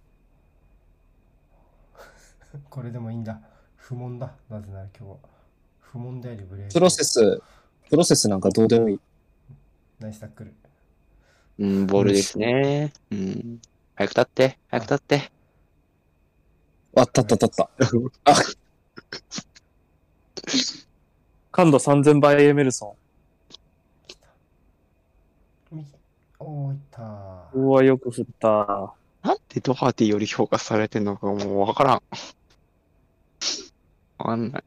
[2.71, 3.41] これでもいいんだ。
[3.77, 4.35] 不問だ。
[4.49, 5.17] なぜなら今日は。
[5.81, 6.69] 不問でありブレ。
[6.73, 7.43] プロセス、
[7.89, 9.01] プロセスなんかどうでもいい。
[9.99, 10.55] ナイスタックル。
[11.59, 12.93] うん、ボールですね。
[13.11, 13.61] うん。
[13.95, 15.33] 早く立って、早く立って。
[16.95, 17.71] あ、立った立った。
[18.25, 18.35] あ
[21.51, 23.08] 感度3000倍エメルソ右。
[26.49, 27.49] おー、いったン。
[27.53, 28.95] うわ、よく振った。
[29.23, 32.03] なんでドハーティより評価されてんのかもうわからん。
[34.19, 34.65] わかんない。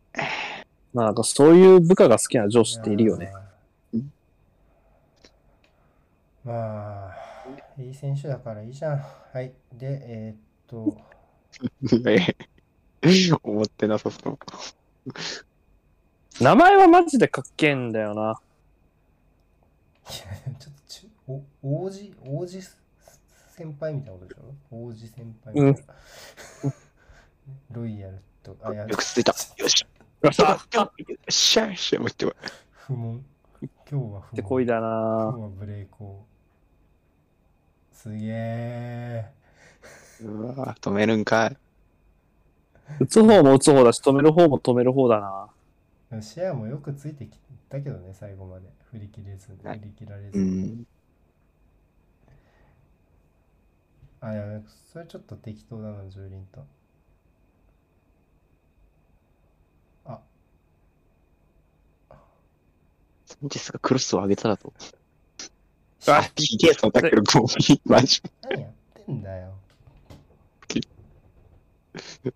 [0.93, 3.31] まあ、なんかそういう部下が好きな上司っているよね。。
[6.43, 7.15] まあ、
[7.79, 8.99] いい選手だからいいじゃん。
[9.33, 9.53] はい。
[9.73, 10.97] で、えーっと、
[12.09, 12.35] え
[13.43, 14.37] 思ってなさそう。
[16.43, 18.39] 名前はマジでかっけえんだよな。
[20.09, 20.80] いやちょっとち
[21.61, 24.53] お王子、王子先輩みたいなことでしょ？
[24.71, 25.93] 王子先輩みたいな。
[27.71, 29.31] ロイヤルと、あ、よくついた。
[29.31, 29.87] よっしゃ。
[30.21, 30.43] よっしゃ。
[30.43, 30.57] よ
[31.27, 31.65] っしゃ。
[31.65, 31.99] よっしゃ。
[31.99, 32.35] もう一回。
[32.73, 33.25] 不問。
[33.61, 34.19] 今日は不問。
[34.19, 34.87] ってこいだ今な
[35.33, 36.25] 日はブレイクを。
[37.91, 39.31] すげえ。
[40.23, 41.57] うわ止めるんかい。
[42.99, 45.19] 打つ方も打つ方だし、止める方も止める方だ
[46.11, 46.21] な。
[46.21, 47.37] シェアもよくついてき
[47.69, 48.65] たけどね、最後まで。
[48.91, 50.37] 振り切れず、はい振り切られず。
[50.37, 50.85] うん。
[54.21, 54.61] あ、いや、
[54.93, 56.65] それちょっと適当だな、ジョリンと。
[60.05, 60.21] あ、
[63.25, 64.73] サンチェスがクロスを上げただと。
[66.07, 67.81] あ あ、PK そのタックルゴール。
[67.85, 68.21] マジ。
[68.41, 69.53] 何やってんだよ。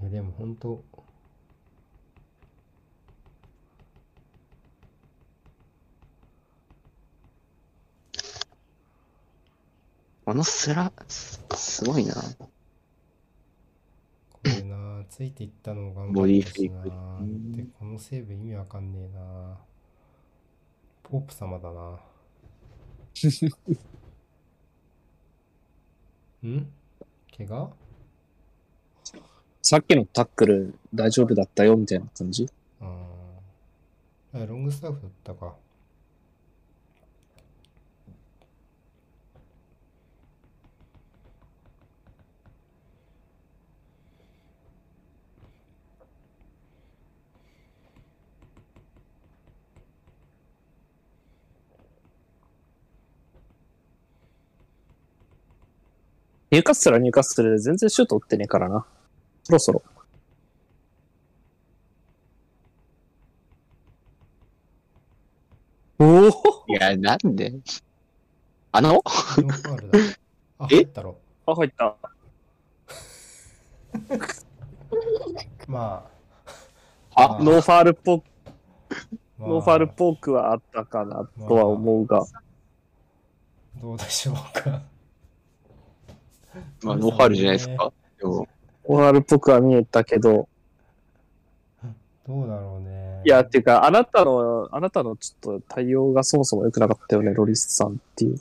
[0.00, 0.84] いや、でも本当、
[10.30, 12.14] このスラ、すすごいな。
[12.14, 12.20] こ
[14.44, 16.88] れな、ついていったのも頑ボディフェイク
[17.56, 19.58] で、このセーブ意味わかんねえな。
[21.02, 21.98] ポープ様だな。
[26.48, 26.72] ん？
[27.36, 27.72] 怪我？
[29.62, 32.48] さっきのタックル大丈夫だったよみたいな感じ？
[32.80, 32.88] うん。
[34.34, 35.56] あ、ロングスタッフだったか。
[56.50, 58.84] ニューカッスルはニューカッスルで全然シュート打ってねえからな。
[59.44, 59.82] そろそろ。
[66.00, 66.30] おお
[66.68, 67.52] いや、なんで？
[68.72, 68.94] あの？
[68.94, 69.98] ノーファウルだ。
[70.58, 71.18] あ、え入ったろ。
[71.46, 71.96] あ、入った。
[75.68, 76.10] ま
[77.14, 77.38] ああ？
[77.42, 78.52] ノーファールっぽく、あ、
[79.38, 82.24] まあノーファールっぽくはあったかなとは思うが。
[83.80, 84.82] どうでしょうか。
[86.82, 87.92] まあ、ノーファールじゃないですか？
[88.18, 88.48] でも、
[88.88, 90.48] ノーファールっぽくは見えたけど、
[92.26, 93.22] どうだろうね。
[93.24, 98.40] いや、っていうか、あなたの、あなたのちょっと対応がそもそも良くなかったよね、ロリスさんっていう。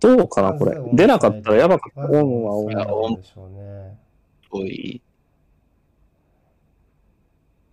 [0.00, 0.78] どうかな、これ。
[0.92, 2.10] 出なかったらやばかった。
[2.10, 2.72] オンはオン。
[2.72, 3.98] いやオンでしょうね。
[4.50, 5.00] おい。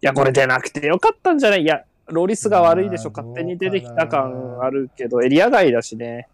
[0.03, 3.11] や、これ出なくてよかったんじゃないいや、ロリスが悪いでしょ。
[3.11, 6.27] まあ勝手に出てきた感あるけど、エリア外だしね。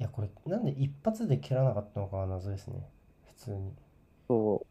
[0.00, 2.84] いや、これ、なんで一発で蹴らなかったのかは謎ですね。
[3.36, 3.72] 普通に。
[4.26, 4.66] そ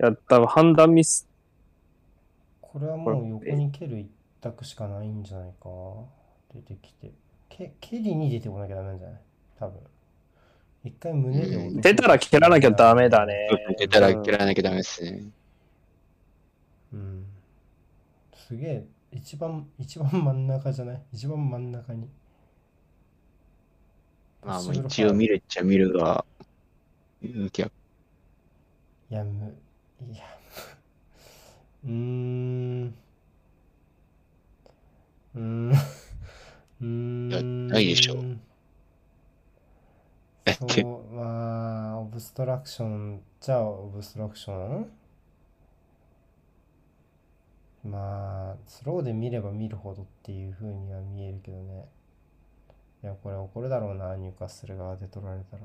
[0.00, 0.02] う。
[0.02, 1.28] いや、多分判断ミス。
[2.62, 4.08] これはもう横に蹴る一
[4.40, 5.68] 択しかないんじゃないか。
[6.54, 7.12] 出てきて。
[7.50, 9.20] け蹴りに出てこなきゃダメなんじゃない？
[9.58, 9.80] 多分。
[10.82, 13.48] 一回胸で出たら蹴らなきゃダメだね。
[13.78, 15.24] 出たら蹴らなきゃダメですね。
[16.94, 17.26] うん。
[18.34, 21.02] すげえ、一番、一番真ん中じゃない？
[21.12, 22.08] 一番真ん中に。
[24.44, 26.24] まあ、一応見るっちゃ見るが、
[27.22, 27.70] うん、いや
[29.10, 29.54] いや、む、
[30.10, 30.24] いや、
[31.84, 32.94] うーん。
[35.34, 35.70] うーん。
[36.80, 37.30] うーん。
[37.30, 38.14] いやないでしょ
[40.44, 44.90] だってそう、まあ、オブストラクションじゃあオブストラクション？
[47.84, 51.86] まあ、スローで見れば見るほどっていう風には見えるけどね。
[53.04, 55.62] いや、これ怒るだろうな、入荷する側で取られたら。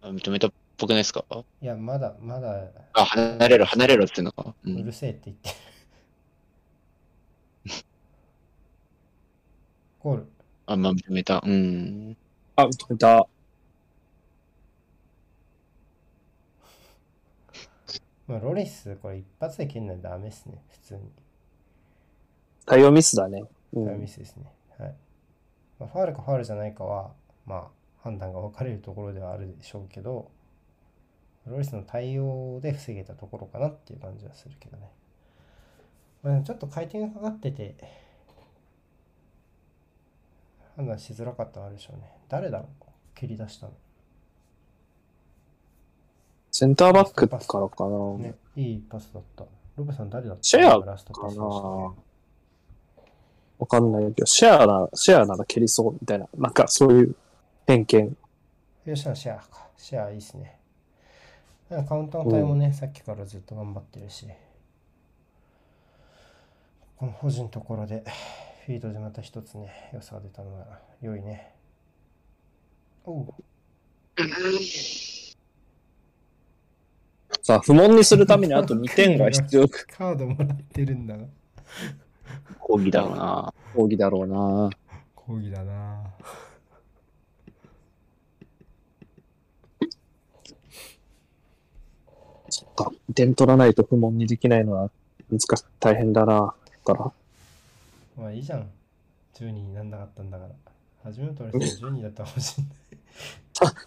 [0.00, 1.26] あ認めたっぽくないですか？
[1.60, 4.54] いや、まだ、まだ、あ、離れろ、離れろっていうのか？
[4.64, 4.70] う。
[4.70, 5.54] うんるせえって言ってる。
[10.00, 10.26] ゴール。
[10.64, 11.42] あ、まあ認めた。
[11.44, 12.16] うん。
[12.56, 13.26] あ、止めた。
[18.26, 21.00] まあ、ロリス、これ一発で蹴んないとダメですね、普通に。
[22.66, 23.44] 対応ミスだね。
[23.72, 24.44] うダメんミスですね。
[24.78, 24.94] はい。
[25.78, 27.12] まあ、ファールかファールじゃないかは、
[27.44, 27.68] まあ、
[28.02, 30.30] 判断が分かれるところではあるでしょうけど、
[31.46, 34.90] ロリスの対応で防げたところかなっていう感じはするけどね。
[36.22, 37.74] まあ、ちょっと回転がかかってて、
[40.76, 42.10] 判断しづらかったのあるでしょうね。
[42.28, 42.66] 誰だろう？
[43.14, 43.74] 蹴り出したの。
[46.56, 48.16] センターバックからかな。
[48.16, 49.44] ね、いいパスだった。
[49.76, 50.42] ロブさん誰だった？
[50.44, 51.92] シェアラストかなわ
[53.68, 57.16] かんないけど、シェアな、シェアなら蹴りそうみたいな、なんかそういう
[57.66, 58.16] 偏見。
[58.84, 59.66] 吉野シェアか。
[59.76, 60.56] シェアいいっすね。
[61.70, 64.28] なんかカウンターの対応もね、さっきからずっと頑張ってるし。
[66.96, 68.04] この保持のところで、
[68.64, 71.52] フィードでまた一つね、良さが出たのが良いね。
[73.04, 73.34] おう。
[77.42, 79.68] さあ、不問にするためにあと2点が必要。
[79.96, 81.24] カードもらってるんだが。
[82.60, 83.54] 抗議だろうな。
[83.74, 84.70] 講義だろうな。
[85.14, 86.04] 抗議だな
[92.48, 92.92] そっか。
[93.14, 94.90] 点取らないと不問にできないのは
[95.30, 96.54] 難しい、大変だな。
[96.86, 97.12] だから。
[98.16, 98.70] まあいいじゃん。
[99.34, 100.54] 10人になんなかったんだから。
[101.02, 102.64] 初めて俺10人だったかもしい。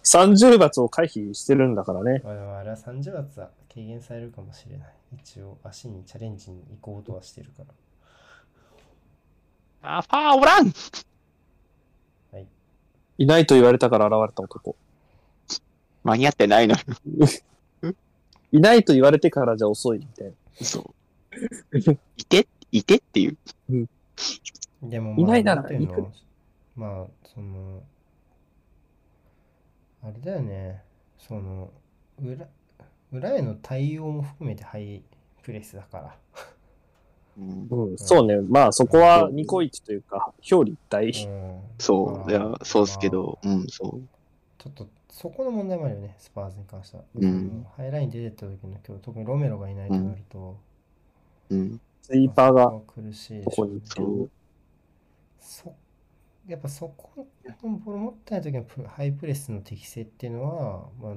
[0.02, 2.22] 30罰を回避してるんだからね。
[2.24, 4.94] まあでもあれは30罰は軽減されるかもしれない。
[5.22, 7.64] 一応足にチャレンジに行こうとはしてるか
[9.82, 9.98] ら。
[9.98, 10.72] あ、ファーおらん
[13.18, 14.76] いないと言われたから現れた男。
[16.04, 16.76] 間に合ってないの。
[18.52, 20.32] いないと言われてからじゃ遅いみたいな。
[20.64, 20.94] そ
[21.72, 21.78] う。
[22.16, 23.36] いて、いてっていう。
[24.82, 25.86] でも、いないないうの？
[25.86, 26.06] 行く
[26.76, 27.82] まあ、その、
[30.02, 30.82] あれだよね、
[31.18, 31.70] その、
[32.22, 32.46] 裏、
[33.12, 35.02] 裏への対応も含めてハイ
[35.42, 36.16] プレスだから。
[37.38, 38.40] うんうん、そうね。
[38.40, 41.26] まあそこはニコイチというか、表裏一体。
[41.26, 43.08] うんそう、いや、そうですけ。
[43.08, 44.02] ど、うん、そう。
[44.58, 47.04] ちょっと、そこの問題もあるよね、スパーズに関しては。
[47.14, 50.56] うんハイライン出てった時の今日、特にロメロがいないとなると、
[51.50, 54.30] うん、スイーパーが苦しいここにそう。
[55.40, 55.74] そ
[56.48, 57.26] やっぱそこ
[57.62, 61.14] のボール持ってない時のプハイプレスの適性っていうのは、まあ、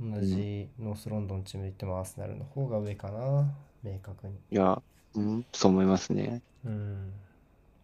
[0.00, 3.48] 同じノースロンドンチームで言ってもアーセナルの方が上かな、
[3.84, 4.34] 明確に。
[4.50, 4.82] いや、
[5.14, 6.42] うん、そう思いますね。
[6.64, 7.12] うん。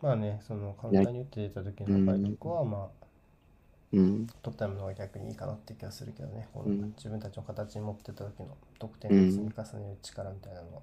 [0.02, 3.06] まあね、その簡単に打って出た時の高いとこは、まあ、
[3.92, 6.48] うん、取ったものが逆にいいかなって気がするけどね、
[6.96, 10.82] 自分たちの形に持ってた時の得点の積み重ねる力みたいなのは。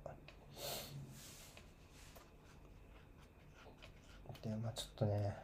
[4.42, 5.36] で、まあちょっとね、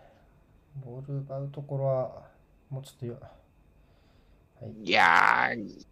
[0.75, 2.29] ボール奪うところは、
[2.69, 4.71] もうちょっとよ、はい。
[4.83, 5.85] いやー、い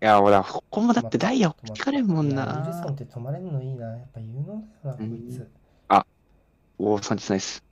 [0.00, 2.94] や、俺は、ここもだってダイヤ聞かれんもんいやウィルソンなっ。
[2.94, 3.86] て止まれるのいいな。
[3.96, 5.38] やっぱ有能だよな、こいつ。
[5.38, 5.50] うん
[5.90, 6.06] やっ
[6.78, 7.64] おー、サンチナイス。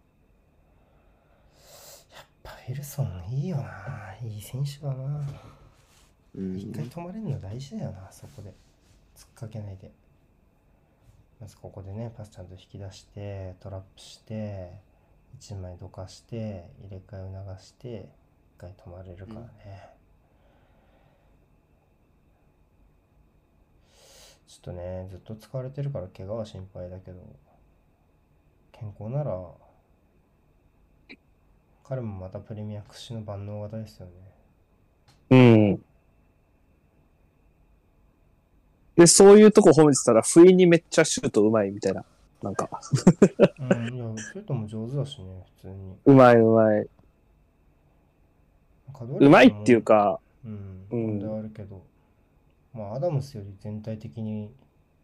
[2.42, 4.16] ぱウィルソンいいよな。
[4.22, 5.26] いい選手だな。
[6.34, 8.52] うん一回止まれるの大事だよな、そこで。
[9.16, 9.90] 突っかけないで。
[11.41, 14.80] まずここでね、パスちゃんと引き出して、トラップして、
[15.39, 18.09] 1枚どかして、入れ替えを流して、
[18.57, 19.97] 一回止まれるからね。
[24.47, 27.20] ちょっとね、ずっと使われてるから怪我は心配だけど、
[28.72, 29.39] 健康なら、
[31.84, 34.12] 彼もまたプレミア屈指の万能型ですよね。
[35.30, 35.84] うん。
[38.97, 42.05] で、そういうとこ褒めてたら、不意にめっちゃシュートうまいみたいな。
[42.42, 42.68] なんか、
[43.59, 45.97] うん、いや、シュートも上手だしね、普通に。
[46.05, 46.88] うまいうまい。
[49.20, 51.82] うまいっていう、か、うん、うん問題あるけど、
[52.72, 54.51] まあ、アダムスより全体的に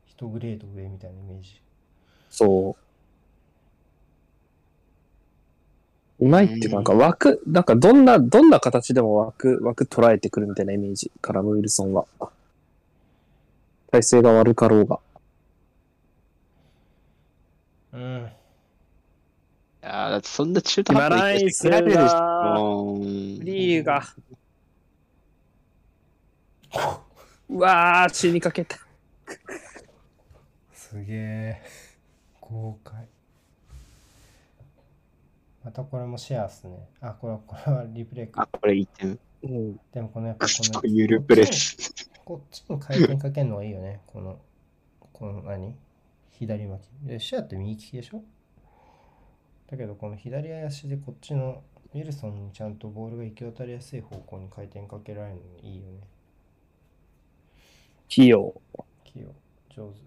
[0.07, 1.61] 一グレード上みたいなイメージ。
[2.31, 2.77] そ
[6.21, 6.25] う。
[6.25, 12.07] うまいっていうか、なんか枠、なんかどんな、どんな形でも枠、枠捉えてくるみたいなイメージ、カラム・ウィルソンは。
[13.93, 15.01] 体勢が悪かろうが。
[17.93, 18.33] うん。
[19.83, 22.95] いやーだってそんな中途半端な勢いしてられるでしょ。
[22.95, 23.03] うん
[23.41, 24.03] リーが。
[27.51, 28.79] うわー、死にかけた。
[30.73, 31.63] すげえ。
[32.41, 33.07] 豪快。
[35.63, 36.89] またこれもシェアっすね。
[37.03, 38.59] あ、これは、これはリプレイかあ、。
[38.59, 39.21] これ言ってる。
[39.43, 39.81] うん。
[39.93, 40.81] でもこのやっぱこの。
[40.85, 42.11] ゆるプレス。
[42.25, 44.01] こっちに回転かけるのがいいよね。
[44.07, 44.39] この、
[45.13, 45.77] この何？
[46.31, 46.91] 左巻き。
[47.07, 48.23] で、シェアって右利きでしょ？
[49.69, 51.63] だけどこの左足でこっちの
[51.95, 56.01] ウィルソンにちゃんとボールが行き渡りやすい方向に回転かけられるのいいよね。
[58.09, 58.55] 器用。
[59.05, 59.35] 器用、
[59.71, 60.01] 上手。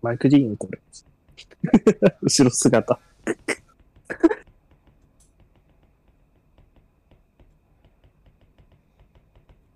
[0.00, 0.78] マイク・ディーン、これ。
[2.22, 3.00] 後ろ姿。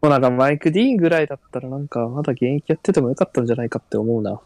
[0.03, 4.41] もうなんかマイク・ディーンぐらいだったらなんかまだ現役やっててもよかったんじゃないかって思うな。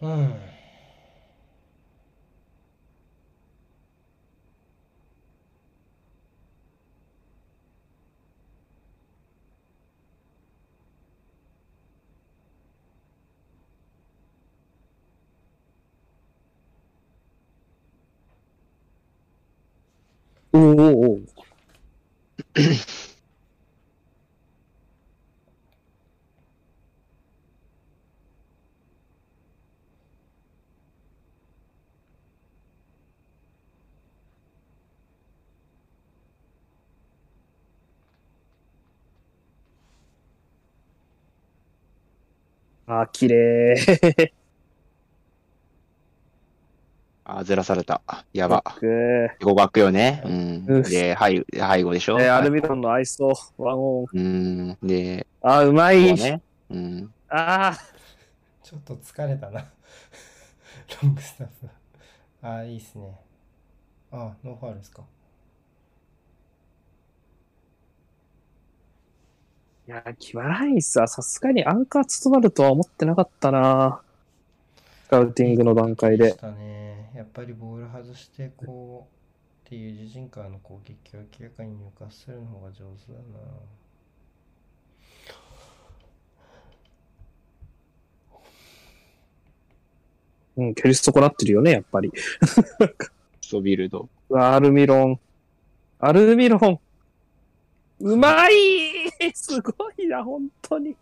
[0.00, 0.34] うん。
[20.52, 21.20] おおおお
[42.86, 44.32] あ、綺麗。
[47.38, 48.02] あ、ずらされた。
[48.32, 48.64] やば。
[48.82, 50.22] え語学よね。
[50.24, 50.64] うん。
[50.66, 52.18] うんで、背背後でしょ。
[52.18, 54.06] ー、アルビロンのアイスをワンオン。
[54.12, 54.78] うん。
[54.82, 56.14] で、あー、うまい。
[56.14, 56.42] ね。
[56.70, 57.12] うん。
[57.28, 57.76] あ
[58.62, 59.60] ちょっと疲れたな。
[61.02, 61.68] ロングスタッフ。
[62.42, 63.14] ああ、いいっすね。
[64.12, 65.02] あノーファウルですか。
[69.86, 69.90] ー。
[69.90, 74.02] いやー、キバラインスはさすがにアンカー務まるとは思ってなかったな。
[75.06, 76.36] スカウティングの段階でし。
[77.20, 83.24] やっぱりボール外して、こう、っていう自陣からの攻撃を明らかに入荷するの方が上手だな。
[90.56, 92.10] うん、蹴り損なってるよね、やっぱり。
[93.42, 94.08] ソビルド。
[94.32, 95.20] アルミロン。
[95.98, 96.80] アルミロン。
[98.00, 98.54] うまい
[99.34, 100.96] すごいな、本当に。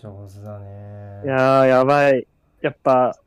[0.00, 1.22] 上手だね。
[1.24, 2.24] いやー、やばい。
[2.60, 3.18] やっぱ、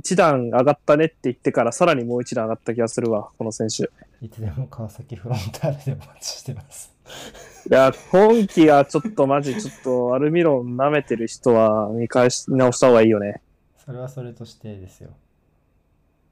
[0.00, 3.90] 一段上がったねって言ってから、さらにもう一段上がった気がするわ、この選手。
[4.24, 6.94] いつでも川崎フロンターレでお待ちしてます。
[7.70, 13.42] いや、今季はちょっとマジ、ちょっとアルミロン舐めてる人は見返し直した方がいいよね。
[13.76, 15.10] それはそれとしてですよ。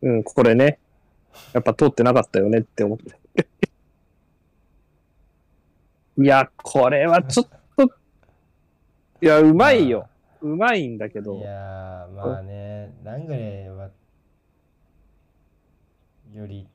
[0.00, 0.78] うん、これね。
[1.52, 3.46] やっぱ通ってなかったよねって思って。
[6.20, 7.84] いや、これはちょっと、
[9.20, 10.08] いや、うまいよ。
[10.42, 11.36] うまいんだけいど。
[11.40, 13.90] やー、まあね、ラングレーは、
[16.32, 16.68] より、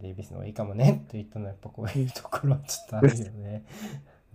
[0.00, 3.64] デイビスの方がいいかもねと言ったのは、やっぱこういうところはちょっとあるよね。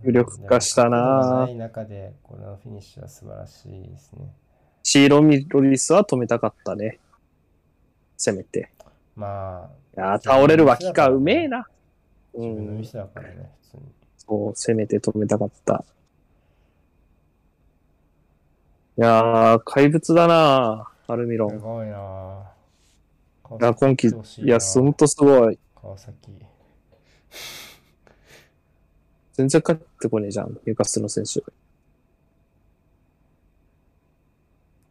[0.02, 4.32] 無力化したなでも角度がない中で、このフィニッシュは素晴らしいですね。
[4.82, 6.98] シーロミロリスは止めたかったね。
[8.16, 8.70] せめて。
[9.14, 11.66] まあ、いやー、倒れる脇か、うめえな。
[12.34, 12.86] うん自分のミ。
[12.86, 13.82] スだからね、普通に。
[14.18, 15.84] そう、せめて止めたかった。
[18.98, 21.50] いやー、怪物だなアルミロン。
[21.50, 23.60] すごいなぁ。
[23.60, 24.10] いや、今季、い
[24.46, 25.58] や、ほんとすごい。
[25.74, 26.32] 川崎。
[29.34, 31.42] 全然帰ってこねえじゃん、ニューカッスルの選手。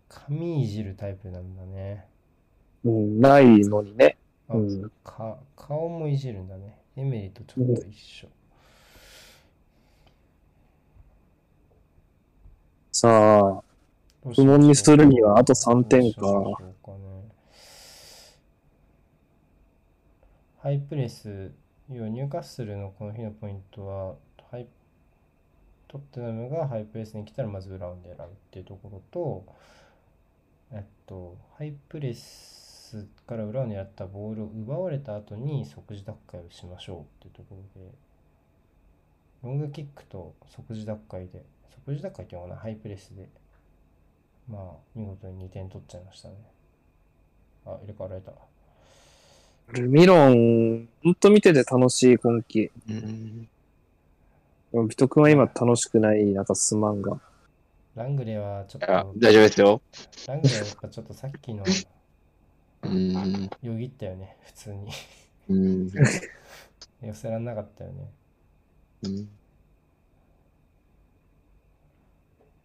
[0.08, 2.06] 髪いじるタイプなんだね。
[2.84, 4.18] うん、ないのにね。
[4.48, 4.92] あうん。
[5.04, 6.78] か顔もいじるんだね。
[6.96, 8.28] エメリとちょっと一緒。
[12.92, 13.65] さあ、どうし
[14.34, 16.28] 不問にするにはあと3点か。
[20.58, 21.52] ハイプレス、
[21.92, 24.16] 要はニューカッスルのこの日のポイントは、
[24.50, 24.68] ハイ
[25.88, 29.46] トッテナムがハイプレスに来たらまず裏を狙うっていうところと、
[30.72, 37.92] えっと、ハイプレスから裏を狙ったボールを奪われた後に即時奪回をしましょうっていうところで、
[39.44, 41.44] ロングキックと即時奪回で、
[41.86, 43.30] 即時奪回っていうのかな、ハイプレスで、
[44.48, 44.62] まあ、
[44.96, 46.36] 見事に2点取っちゃいましたね。
[47.66, 48.32] あ、入れ替わられた。
[49.70, 52.72] ルミロン、ほんと見てて楽しい、今季。
[52.90, 53.50] うん。
[54.88, 57.20] ビト君は今楽しくない、なんかすまんが。
[57.96, 59.82] ラングレーはちょっあと、大丈夫ですよ。
[60.28, 61.64] ラングレーはやっぱちょっとさっきの
[62.84, 63.50] うん。
[63.62, 64.92] よぎったよね、普通に。
[65.50, 65.90] うん。
[67.02, 68.12] 寄せらんなかったよね。
[69.04, 69.30] うん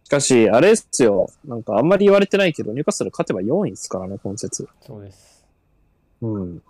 [0.11, 1.31] かし、あれっすよ。
[1.45, 4.67] なんかあんまり言われてないけど、ニューカッスル勝てば4位ですからね、今節。
[4.85, 5.45] そうです。
[6.21, 6.61] うん。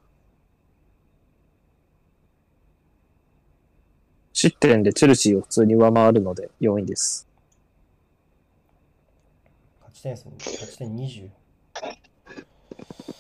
[4.32, 7.28] 失点でチェルシーを普通に上回るので4位です。
[9.82, 11.30] 勝ち点数、勝ち点20、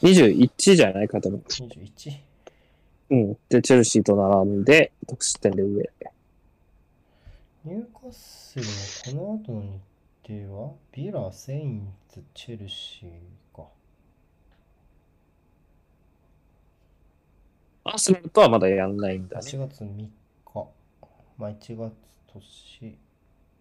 [0.03, 1.41] 21じゃないかと思う。
[1.41, 2.19] 21?
[3.09, 3.38] うん。
[3.49, 5.89] で、チェルシーと並んで、得失点で上。
[7.65, 9.80] ニューカッスルのこの後の
[10.28, 13.67] 日程はビラ、セインズ、チェルシーか。
[17.84, 19.41] アーセナルとはまだやんないんだね。
[19.43, 20.09] 8月3日。
[21.38, 21.93] まあ1月
[22.28, 22.97] 年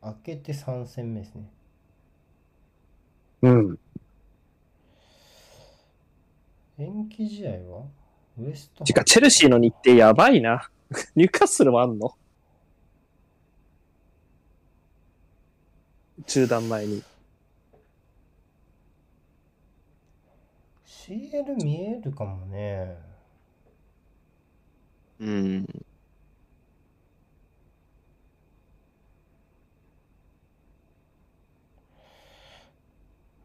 [0.02, 1.50] 明けて3戦目ですね。
[3.42, 3.78] うん。
[6.78, 7.86] 延期試合は
[8.38, 10.70] ウエストてか、チェルシーの日程やばいな。
[11.14, 12.14] ニューカッスルもあんの？
[16.26, 17.02] 中断前に。
[20.86, 22.96] CL 見えるかもね。
[25.20, 25.66] うん。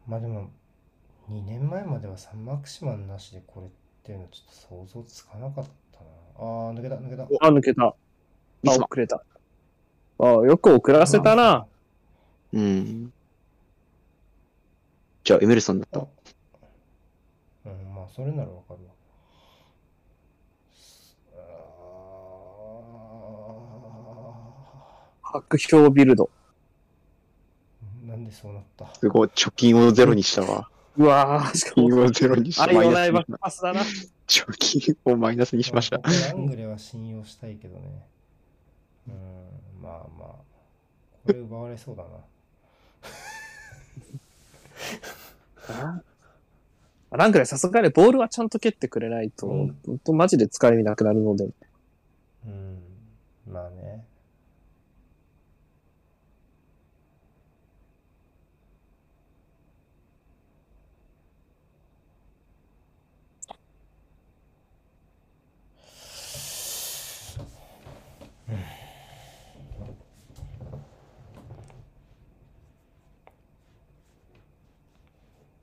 [0.06, 0.50] まあでも、
[1.28, 3.70] 2年前まではサンマクシマンなしでこれっ
[4.04, 6.06] ていうのはちょっと想像つかなかったな。
[6.38, 7.24] ああ、抜けた、抜けた。
[7.24, 7.84] あ、抜けた。
[7.84, 7.94] あ、
[8.64, 9.22] 遅れた。
[10.18, 11.66] あ、よく遅らせたな。
[12.52, 13.12] うん。
[15.24, 16.00] じゃあ、エメルソンだった？
[16.00, 16.02] う
[17.70, 18.92] ん、まあ、それならわかるわ。
[25.22, 26.30] あ白氷ビルド。
[28.04, 28.94] ーなんでそうなった？
[28.94, 30.70] すごい、貯金をゼロにしたわ。
[30.96, 33.82] うわぁ、貯金をゼロにして、愛のないパスだな。
[34.28, 36.04] 貯金をマイナスにしましたこ。
[36.04, 38.06] こラングレは信用したいけどね。
[39.08, 40.28] うん、まあまあ。
[41.26, 42.08] これ奪われそうだな。
[47.10, 51.48] なんかね、さすがにボールはちゃんと蹴ってくれないと、うんほんとマジで使いなくなるので。
[52.46, 52.78] うん、
[53.50, 54.05] まあね。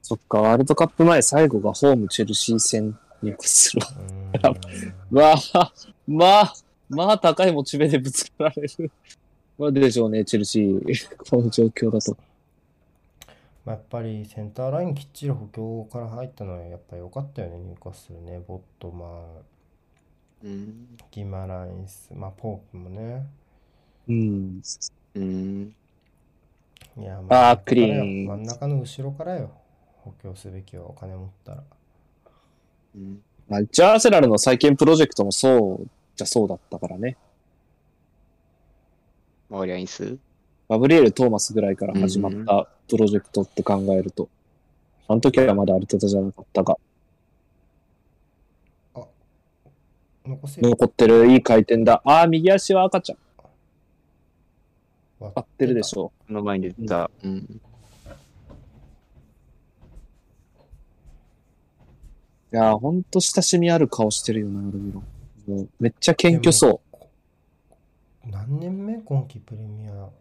[0.03, 3.81] そっか、ワールドカップ前最後がホームチェルシー戦にする。
[4.09, 4.23] うん
[5.17, 5.71] わあ、
[6.05, 6.53] まあ、
[6.89, 8.91] まあ高いモチベでぶつけられる。
[9.57, 11.17] まあでしょうね、チェルシー。
[11.29, 12.17] この状況だと。
[13.63, 18.41] まあ、やっぱりセンターラインきっちり補強から入ったのはやっぱり良かったよね、入荷するね。
[18.45, 19.23] ボットマン、
[20.43, 20.97] うん。
[21.11, 23.25] ギマラインス、まあ、ポープもね。
[24.09, 24.61] うん。
[25.15, 25.75] うん。
[26.97, 29.62] いや、あー真ん中からよクリーン真ん中の後ろからよ。
[30.03, 31.63] 補強すべきはお金持ったら。
[32.95, 33.21] うん。
[33.47, 37.17] まあ、一応アーセナルの再建プロジェクトもそうじゃそうだったからね。
[39.49, 40.17] マガリアインス
[40.69, 44.27] ガブリエル・トーマスぐらいから始まったプロジェクトって考えると。
[45.07, 46.77] あの時はまだある程度じゃなかったが、
[50.25, 52.01] 残せる残ってるいい回転だ。
[52.05, 53.17] ああ、右足は赤ちゃん。
[55.19, 57.11] 割合ってるでしょこの前に出た。
[57.23, 57.37] うん。
[57.37, 57.72] う。
[62.53, 65.01] いやー、ほんと親しみある顔してるよな、アルミロ
[65.47, 65.51] ン。
[65.51, 68.29] もうめっちゃ謙虚そう。
[68.29, 68.99] 何年目？
[68.99, 69.91] 今季プレミア。
[69.91, 70.11] も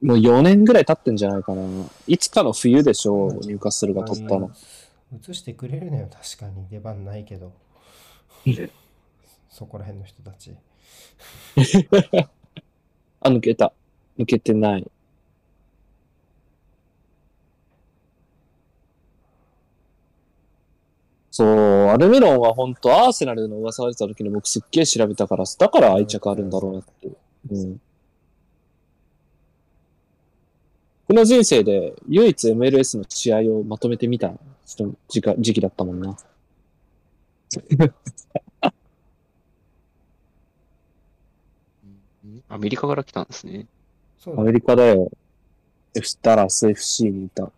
[0.00, 1.62] う4年ぐらい経ってんじゃないかな。
[2.06, 4.50] いつかの冬でしょう、入荷するが取ったの。
[5.12, 6.66] 映してくれるのよ、確かに。
[6.70, 7.52] 出番ないけど。
[9.50, 10.56] そこら辺の人たち。
[13.20, 13.74] あ、抜けた。
[14.18, 14.90] 抜けてない。
[21.36, 21.48] そう、
[21.88, 27.08] アルミロンは本当アーセナルの噂が出た時に僕すっげえ調べたから、だから愛着あるんだろうなって。
[27.50, 27.80] うん。
[31.08, 34.32] この人生で唯一 MLS の試合をまとめてみた
[35.08, 36.04] 時間時期だったもんな。
[36.04, 36.16] う
[42.28, 43.66] んアメリカから来たんですね。
[44.20, 45.10] そうだアメリカだよ。
[45.96, 47.50] F ダラス FC にいた。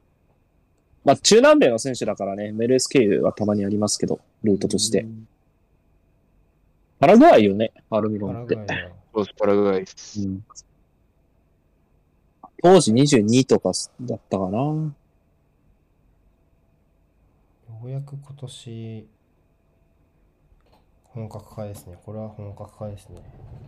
[1.06, 5.06] まあ、中南米の選手だからね、メルエス経由はたまにありますけど、ルートとして。
[6.98, 8.56] パラグアイよね、アルミロパンって。
[8.56, 8.96] ラグアイだよ。
[9.14, 10.20] そうですパラグアイです。
[10.20, 10.44] うん
[12.62, 14.58] 当時22とかだったかな。
[14.58, 14.94] よ
[17.84, 19.06] うやく今年、
[21.04, 21.96] 本格化ですね。
[22.04, 23.22] これは本格化ですね。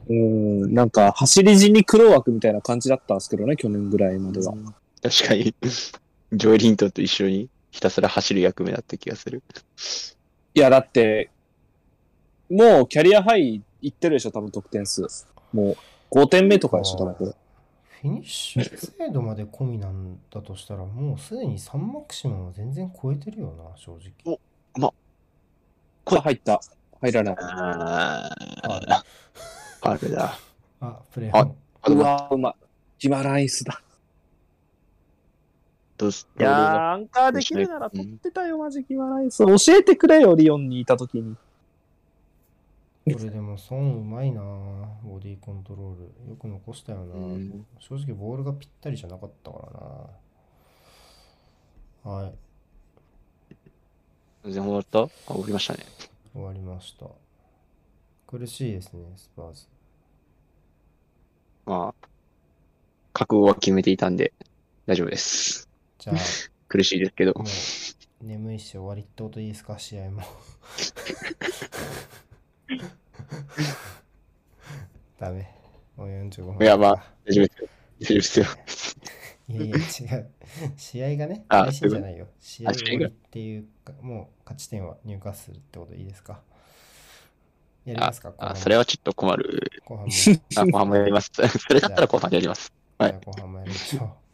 [0.09, 4.55] うん、なんか、走り地に黒枠みたいな感じだったんですけどね、去年ぐらいまでは。
[5.03, 5.55] 確かに、
[6.33, 9.43] ジョイ・リントンと一緒にひたすら走る役目だった気がする。
[10.55, 11.31] いや、だって、
[12.51, 15.07] もうキャリアハイいってるでしょ、多分得点数。
[15.53, 15.77] も
[16.13, 17.35] う、5点目とかでしょ、多分これ。
[18.01, 24.91] フィニッシュ精度まで込みなんだとしたら、もうすでに3マクシマムは全然超えてるよな、正直。
[26.05, 26.61] これ入った。
[27.03, 27.35] 入らない。
[27.39, 28.31] あ
[28.63, 28.95] あ
[29.83, 30.39] あ、あれだ。
[30.81, 31.55] あ、プレイ本。
[31.83, 32.55] あうわー、うまい。
[32.99, 33.83] ギマライスだ。
[35.99, 39.45] どうすいやー、アンカーできるならうん取ってたよ、マジギマライス。
[39.45, 41.37] 教えてくれよ、リオンにいた時に。
[43.13, 44.41] これでも、損うまいな
[45.03, 46.31] ボディコントロール。
[46.31, 49.59] よく残したよな、うん正直ボールがぴったりじゃなかったか
[52.05, 52.35] らなはい、
[54.45, 55.01] 全然終わった？
[55.03, 55.81] あ、終わりましたね。
[56.33, 57.07] 終わりました。
[58.27, 59.67] 苦しいですね、スパーズ。
[61.67, 62.09] まあ、
[63.13, 64.33] 覚悟は決めていたんで、
[64.87, 65.68] 大丈夫です。
[65.99, 66.17] じゃあ、
[66.69, 67.35] 苦しいですけど。
[68.21, 70.23] 眠いし終わりってこといいですか、試合も。
[75.19, 75.55] ダメ。
[75.97, 76.65] もう45分。
[76.65, 77.69] いやまあ大丈夫ですよ。
[78.01, 78.47] 大丈夫ですよ。
[79.49, 79.81] いやいや、違
[80.21, 80.31] う。
[80.77, 82.29] 試合がね、あ配信じゃないよ。
[82.39, 86.43] 試合終わりっていうか、もう勝ち点は入荷するってこといいですか？
[87.85, 89.73] やりあますか、後あ、半それはちょっと困る。
[89.87, 90.13] 後半も。
[90.57, 91.31] あ、後半もやります。
[91.35, 91.43] そ
[91.75, 92.73] れだったら後半やります。
[92.99, 94.28] はい後半もやりましょう。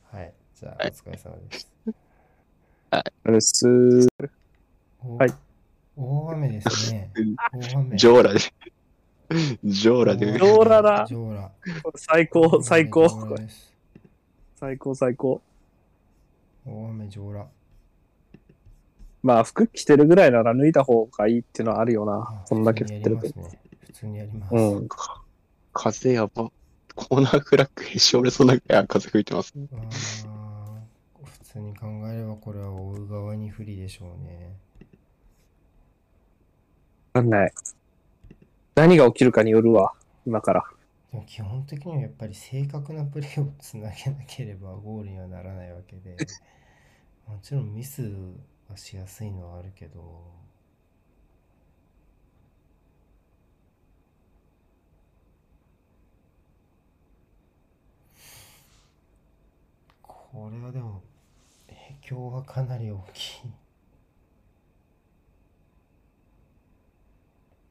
[0.65, 0.65] はい。
[0.65, 1.71] じゃあ、おはい疲れ様です。
[2.91, 5.35] あれすはい
[5.97, 7.11] 大雨ですね。
[7.15, 7.97] 大雨。
[7.97, 8.41] ジョーラで。
[9.65, 10.33] ジョーラで。
[10.33, 11.51] ジョーラだジョーラ。
[11.97, 13.09] 最高、最高。
[14.57, 15.43] 最高、最高。
[16.67, 17.47] 大雨ジョーラ。
[19.23, 22.45] まあ、服着てるぐらいなら脱いだ方がいいっていうのはあるよなあ。
[22.49, 23.33] こんだけ降ってると普。
[23.33, 23.61] 通にやりますね。
[23.87, 24.55] 普通にやります。
[24.55, 24.89] うん。
[25.73, 26.51] 風やば。
[26.95, 29.55] コーナーフラッグへし折れそうなぐらい風吹いてます。
[31.55, 34.57] 通に考えればこれは追う側に不利でしょうね。
[37.13, 37.53] わかんない。
[38.75, 39.93] 何が起きるかによるわ。
[40.27, 40.65] 今から。
[41.13, 46.17] でも基本的にはやっぱり正確なプレーをつなげなければゴールにはならないわけで、
[47.29, 48.03] もちろんミス
[48.69, 50.25] はしやすいのはあるけど、
[60.03, 61.14] これはでも影
[62.07, 63.33] 響はかなり大きい。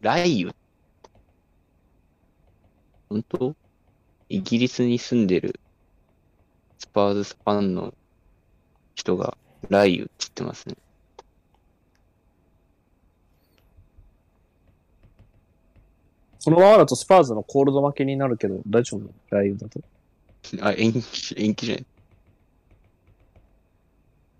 [0.01, 0.55] 雷雨？
[3.09, 3.55] 本当？
[4.29, 5.59] イギリスに住んでる
[6.79, 7.93] スパーズファンの
[8.95, 9.37] 人が
[9.69, 10.75] 雷雨って言ってますね。
[16.43, 19.79] このままだとスパーズのコールド負けになるけど、大丈夫ライブだと？
[20.61, 21.85] あ、延期、延期じゃない。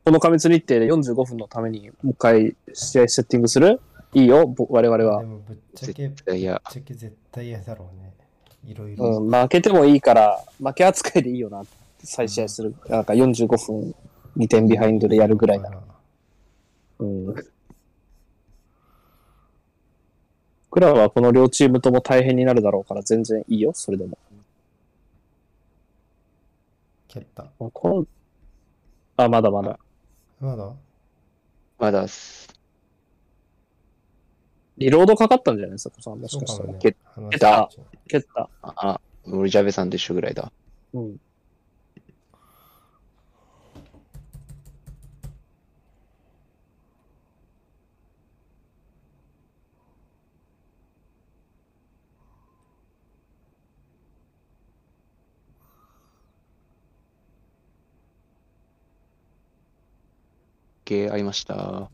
[0.06, 3.80] この過密日程で45分のためにもう一回試合セッティングする？
[4.14, 5.28] いいよ、ぼ我々はで。
[5.28, 6.62] もぶっちゃけ、ぶっ絶対嫌。
[6.70, 8.14] ちゃけ絶対嫌だろうね。
[8.66, 9.18] いろいろ。
[9.18, 11.64] うん、負けてもいいから、負け扱いでいいよな。
[12.04, 12.76] 再試合する。
[12.89, 13.95] なんか45分
[14.38, 15.82] 2点ビハインドでやるぐらいなら。
[16.99, 17.26] うん。
[20.70, 24.18] 僕らはこの両チームとも大変になるだろうから全然いいよ、それでも。
[27.08, 27.47] 蹴った。
[29.18, 29.80] あ、まだまだ。
[30.43, 30.73] まだ？
[31.79, 32.49] まだっす、
[34.77, 36.73] リロードかかったんじゃないですか、さんもしかしたら。
[36.73, 37.79] 蹴話蹴ったし
[38.09, 38.49] 蹴った。
[38.61, 40.51] あ、あ俺ジャベさんと一緒ぐらいだ。
[40.93, 41.17] うん。
[60.84, 61.89] 系ありました？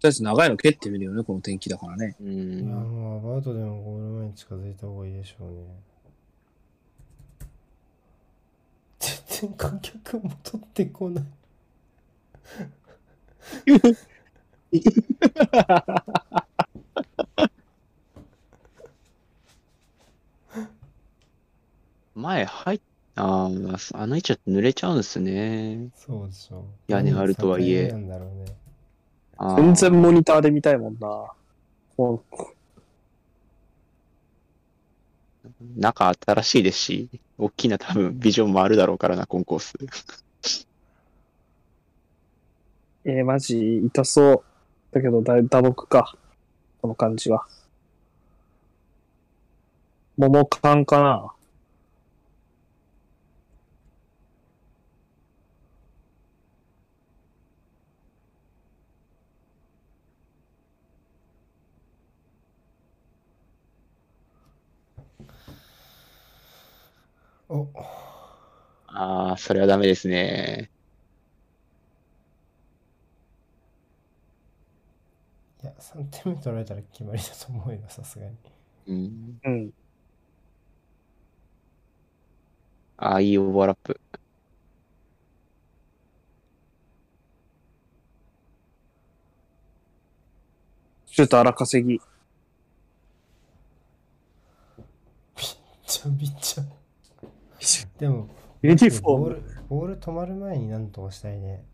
[0.00, 2.14] とりあえず長いの蹴ってみるよね、この天気だからね。
[2.20, 2.66] ういや、ん。
[2.66, 5.56] もうアバウトでもゴール前に近づいた方がいいでしょうね。
[9.00, 11.24] 全然観客戻ってこない。
[22.18, 22.80] 前入っ、
[23.14, 23.48] ああ、
[23.94, 25.88] あの位置だと濡れちゃうんすね。
[25.94, 26.64] そうでしょ。
[26.88, 28.56] 屋根あるとはいえなんだろうね。
[29.36, 31.30] あー全然モニターで見たいもんな。
[35.76, 37.08] 中新しいですし、
[37.38, 39.74] 大きな多分ビジョンもあるだろうからな、コンコース。
[43.04, 44.42] えー、マジ痛そう。
[44.90, 46.16] だけどだ、打撲か。
[46.82, 47.46] この感じは。
[50.16, 51.32] 桃缶かな
[67.48, 67.66] お
[68.86, 70.70] ああ、それはダメですね。
[75.62, 78.36] いや、3点目取られたら決まりだと思うよ、さすがに。
[78.86, 79.40] うん。
[79.44, 79.72] うん。
[82.96, 84.00] ああ、いいオーバーラップ。
[91.06, 92.00] シュート荒稼ぎ。
[95.86, 96.77] ちゃびっちゃ。
[97.98, 98.28] でも、
[98.62, 99.00] ユニフォーム。
[99.00, 101.64] ボール、ボール止まる前になんとかしたいね。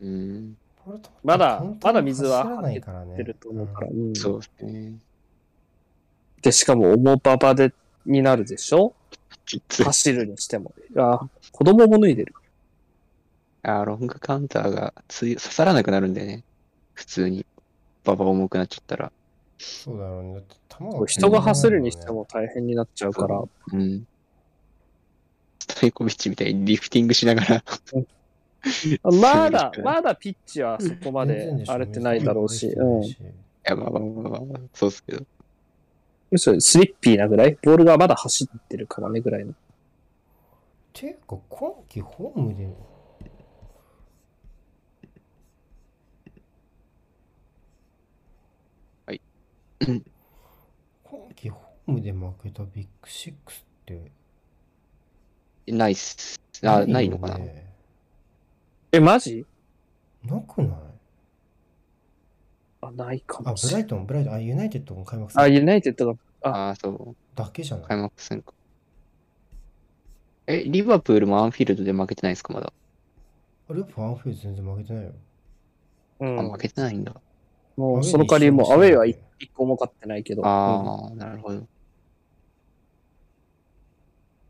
[0.00, 0.56] うん。
[0.84, 3.16] ボール止まだまだ水は走らないからね。
[3.16, 3.88] 出ると思うから。
[3.88, 4.94] うんうんそうですね。
[6.42, 7.72] で、しかも重馬場で、
[8.06, 8.94] になるでしょ？
[9.84, 10.72] 走るにしても。
[10.96, 12.34] あ、子供も脱いでる。
[13.62, 16.44] あーロングカウンターがつい刺さらなくなるんだよね。
[16.94, 17.44] 普通に。
[18.04, 19.12] ババ重くなっちゃったら。
[19.58, 20.34] そうだろうね。
[20.34, 23.42] だって球が人が走るにしても大変になっちゃうから。
[23.72, 24.06] うん。
[25.70, 27.64] ストイコビッチみたいにリフティングしながら。
[29.02, 33.04] まだまだピッチはそこまで荒れてないだろうし、うん。
[33.04, 33.16] い
[33.64, 35.24] や、まあまあまあまあまあ、そうっすけど。
[36.30, 37.56] むしろスリッピーなぐらい？
[37.62, 39.54] ボールがまだ走ってるからねぐらいの。
[40.92, 42.68] ていうか、今季ホームで。
[51.04, 54.10] 今季ホームで負けたビッグシックスって。
[55.72, 56.40] ないっす。
[56.64, 57.38] あ、ないよのかな。
[57.38, 57.66] ね
[58.92, 59.44] え、マジ？
[60.24, 60.78] なくない？
[62.80, 63.82] あ、ないかあ、もしれない。
[63.84, 67.16] ブライトン、ブライトン、あ、ユナイテッドも開幕戦あ、ユナイテッドが、あああ、そう。
[67.34, 67.86] だけじゃない？
[67.86, 68.52] 開幕戦か。
[70.46, 72.72] え、リバプールもアンフィールドで負けてないですか、まだ？
[73.68, 75.12] ループアンフィールド全然負けてないよ。
[76.20, 76.58] うあ、ん負。
[76.58, 77.14] けてないんだ。
[77.76, 80.42] もうその代わりもうアウェイは一一個も勝ってないけど。
[80.42, 81.66] うんああ、なるほど。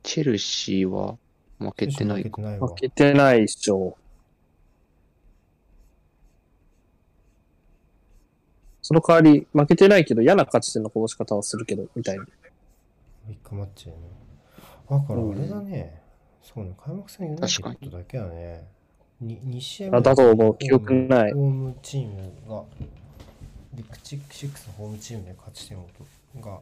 [0.09, 1.19] チェルシーは
[1.59, 2.41] 負けてないか。
[2.41, 2.75] 負けてないわ負。
[2.77, 3.99] けてないっしょ。
[8.81, 12.25] その代わり、負けてないけど嫌な勝ち点のこぼし方はするけど、みたいな。
[13.27, 14.01] ビッグマッチやね。
[14.89, 16.01] だからあれだね。
[16.41, 18.67] そうね、開幕戦ユナイテッドだけだね。
[19.21, 22.65] に2試合あだと思う記憶ないホームチームが、
[23.75, 25.87] ビッグチックシックスのホームチームで勝ち点を
[26.33, 26.61] とが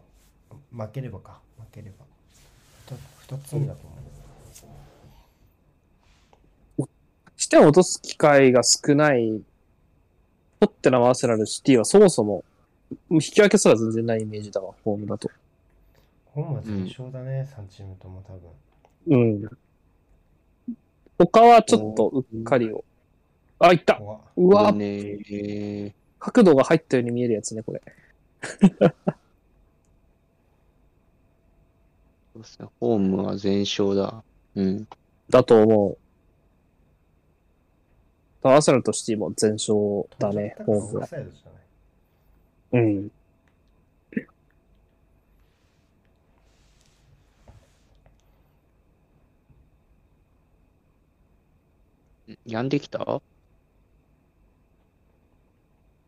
[0.72, 2.04] 負ければか、負ければ。
[3.28, 3.96] 2つ目だと思う。
[7.36, 9.42] 視点を落とす機会が少ない、
[10.58, 12.44] ポッテナムアーセナルシティはそもそも、
[13.10, 15.30] 引き分けすら全然ないイメージだわ、ホームだと。
[16.26, 18.32] ホームは全勝だね、3チームとも多
[19.12, 19.22] 分。
[19.22, 19.50] うん。
[21.18, 22.84] 他はちょっとうっかりを。
[23.58, 24.74] あ、いったうわうわ
[26.18, 27.82] 角度が入ったように見えるやつね、これ。
[32.36, 34.22] そうっすねホームは全勝だ。
[34.56, 34.86] うん。
[35.30, 35.96] だと思
[38.44, 38.48] う。
[38.48, 39.74] アーセナルとシティも全勝
[40.18, 41.06] だね、ホームは。
[41.06, 43.10] サイドじゃないうん。
[52.44, 53.00] やんできた？
[53.00, 53.22] あ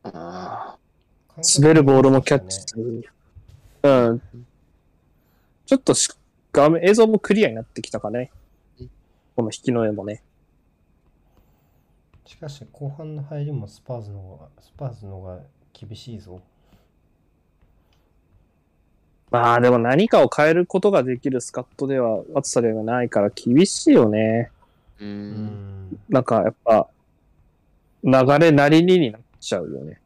[0.04, 0.76] あ
[1.58, 3.08] 滑るボールもキャッチする。
[3.82, 4.22] うん。
[5.66, 6.08] ちょっとし
[6.58, 8.30] 画面、映像もクリアになってきたかね。
[9.36, 10.22] この引きの絵もね。
[12.24, 15.38] しかし後半の入りもスパーズの方がスパーズの方が
[15.72, 16.40] 厳しいぞ。
[19.30, 24.50] まあでも何かを変えることができるスカットでは、暑さではないから厳しいよね。
[24.98, 25.04] う。
[25.04, 26.00] うんん。
[26.08, 26.88] なんかやっぱ、
[28.02, 30.00] 流れなりにになっちゃうよね。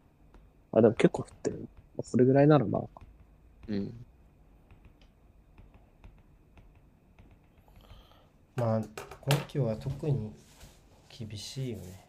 [0.72, 1.66] あ、でも結構降ってる。
[2.02, 2.82] それぐらいならまあ。
[3.68, 3.94] うん。
[8.62, 8.82] まあ
[9.22, 10.30] 今季は特に
[11.08, 12.06] 厳しいよね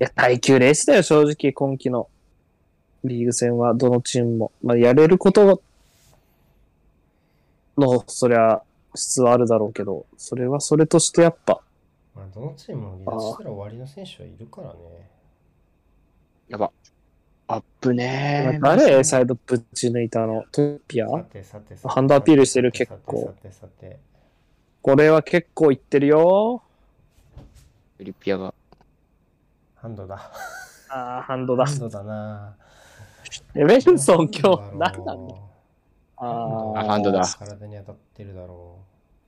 [0.00, 2.08] いや、耐久レースだよ、正直、今季の
[3.04, 4.52] リーグ戦は、どのチームも。
[4.60, 5.62] まあ、やれること
[7.76, 8.62] の、そりゃ、
[8.96, 11.60] 質はあるだろうけど、それはそれとしてやっぱ。
[12.16, 14.74] まあ、どのチームも離脱したら終わりの選手はいるからね。
[16.48, 16.72] やば。
[17.52, 18.60] アップねー。
[18.60, 20.44] 誰サイドぶち抜いたの？
[20.50, 21.08] トピア？
[21.08, 21.88] さてさてさて。
[21.88, 23.98] ハンドアピールしてる結構さてさてさて。
[24.80, 26.62] これは結構いってるよ。
[27.98, 28.54] フリピアが。
[29.76, 30.32] ハンドだ。
[30.88, 31.72] ああ、ハンドだハ。
[31.72, 32.56] ンドだな。
[33.54, 35.04] エメルソン今日、なん
[36.16, 38.78] ああハンドだ体に当たってるだろ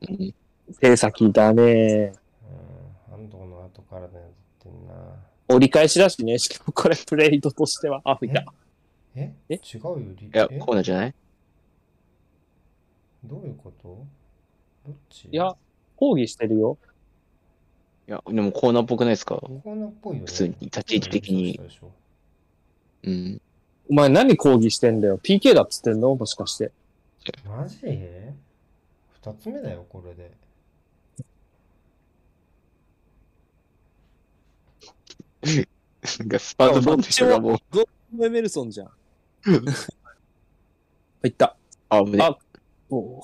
[0.09, 0.35] うん
[0.81, 1.63] 手先だね。
[1.63, 1.67] う。
[1.67, 2.13] うん。
[3.11, 4.13] ハンドの後体に
[4.61, 4.95] 当たってんな。
[5.49, 6.39] 折り返しだしね。
[6.39, 8.01] しかもこれプレイドとしては。
[8.05, 8.45] あ、いた。
[9.15, 9.33] え？
[9.49, 9.55] え？
[9.55, 10.27] 違うより。
[10.27, 10.59] いや、え？
[10.59, 11.15] こうなんじゃない？
[13.25, 14.05] どういうこと？
[14.87, 15.29] どっち？
[15.31, 15.55] いや、
[15.97, 16.79] 抗議してるよ。
[18.07, 19.37] いや、でもコーナーっぽくないですか？
[19.37, 20.27] コーナーっぽいよね。
[20.27, 21.61] 普通に立ち位置的に
[23.05, 23.41] うん。
[23.91, 26.15] お前何抗議してんだよ？PK だっつってんの？
[26.15, 26.73] もしかして。
[27.47, 27.77] マジ？
[27.87, 30.31] 二つ目だよ、これで。
[36.19, 38.91] なんかスパートボンの人がもう、どっちもエメルソンじゃん。
[41.27, 41.57] いった。
[41.89, 42.37] あ、危ねあ。
[42.91, 43.23] おお。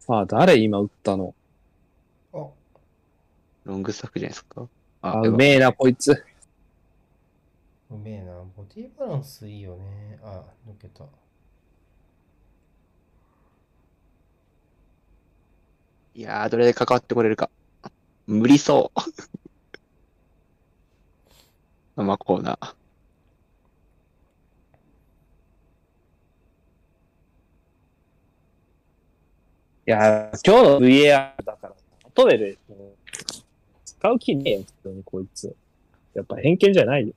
[0.00, 1.34] さあ、誰今打ったの？
[2.32, 2.46] あ、
[3.64, 4.68] ロングスタッフじゃないですか？
[5.02, 6.12] あ、やばうめえな、こいつ。
[7.90, 8.32] うめえな。
[8.56, 10.18] ボディバランスいいよね。
[10.22, 11.04] あ、抜けた。
[16.14, 17.50] いやー、どれで関わってこれるか。
[18.26, 19.00] 無理そう。
[21.96, 22.74] まあ、コーナー。
[29.86, 31.74] いや、今日の VAR だから、
[32.14, 32.58] トレル、
[33.84, 35.54] 使う気ねえよ、普通にこいつ。
[36.14, 37.14] やっぱ偏見じゃないよ。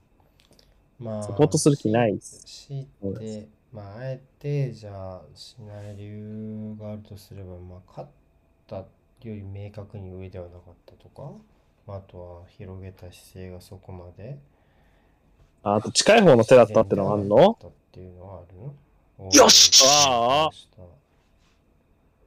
[0.99, 8.09] まあ、サポートする気ないっす強いそうでて、まあ、あえて、じゃあ、しない理由があるとすれば、まあ、勝っ
[8.67, 8.85] たよ
[9.21, 11.31] り明確に上ではなかったとか、
[11.85, 14.37] まあ、あとは広げた姿勢がそこまで。
[15.65, 17.57] ああと近い方の手だったってのはあんの？
[17.59, 18.43] っていうのはあ
[19.23, 20.81] るよしああ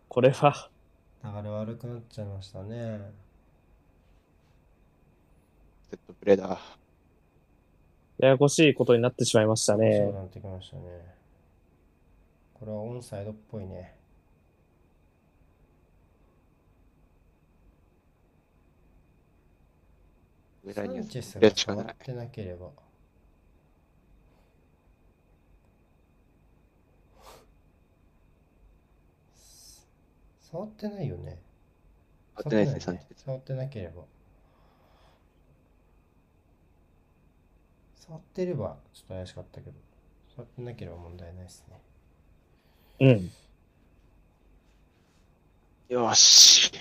[0.08, 0.70] これは、
[1.22, 3.12] 流れ悪くなっちゃいましたね。
[5.88, 6.58] セットプレーだ。
[8.18, 10.10] ややこしいことになってしまいましたそうね。
[10.10, 10.82] なってきましたね。
[12.54, 13.94] これはオンサイドっぽいね。
[20.74, 21.84] サ上にンチェスプレがーしかない。
[21.84, 22.87] 触ってなければ。
[30.50, 31.38] 触ってないよね。
[32.34, 34.04] 合ってないですね、サ触ってなければ。
[37.96, 39.76] 触ってればちょっと怪しかったけど、
[40.34, 41.82] 触ってなければ問題ないですね。
[43.00, 43.30] うん。
[45.94, 46.72] よし。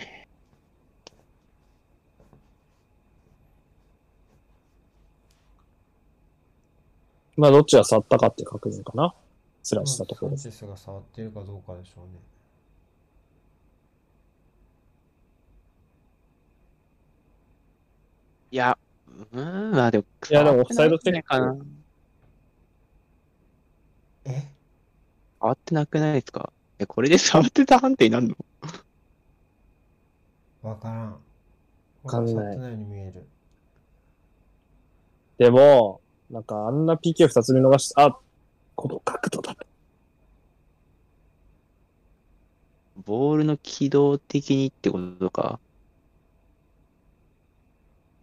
[7.36, 9.13] まあ、どっちが去ったかって確認かな。
[9.61, 10.51] スラッシュしたところサン。
[10.51, 12.13] チェスが触ってるかどうかでしょうね。
[18.49, 18.78] いや、
[19.18, 21.55] うーん、まあでも、いやでもオフサイドチェックかな。
[24.26, 24.43] え
[25.39, 26.51] 触ってなくないですか？
[26.80, 28.36] え、これで触ってた判定になるの？
[30.61, 31.11] わからん。
[32.03, 33.28] わかんない触ってないように見える。
[35.38, 38.18] でも、なんかあんな PK2 つ見逃しあ、
[38.76, 39.65] この角度だと。
[43.05, 45.59] ボールの軌道的にってことか。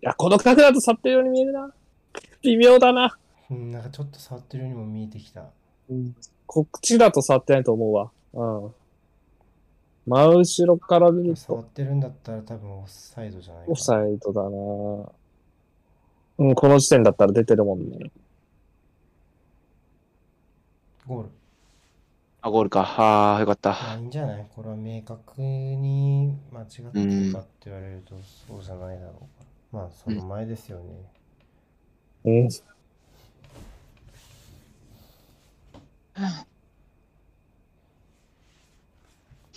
[0.05, 1.73] いや、この角度だと去ってるように見えるな。
[2.43, 3.17] 微妙だな。
[3.51, 5.47] うん、なんかちょっと触ってるようにも見えてきた。
[6.45, 8.11] こっちだと触ってないと思うわ。
[8.35, 8.75] うん。
[10.07, 14.49] 真後ろから見ると、触ってるんだったら多分オフサイドじゃないかオフサイドだな
[16.37, 18.11] うん、この時点だったら出てるもんね。
[21.07, 21.29] ゴール。
[22.43, 22.81] あ、ゴールか。
[22.83, 23.71] ああ、よかった。
[23.71, 24.47] まあいいんじゃない？
[24.55, 28.15] これは明確に間違ってるかって言われると
[28.47, 29.44] そうじゃないだろうから。
[29.75, 30.85] まあその前ですよね。
[32.25, 32.49] うん。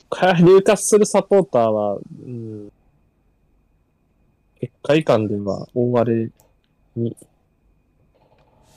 [0.10, 2.72] 入荷するサポーターは、うん、
[4.60, 6.32] 結果以下では大荒れ
[6.96, 7.16] に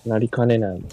[0.04, 0.84] なりかねない。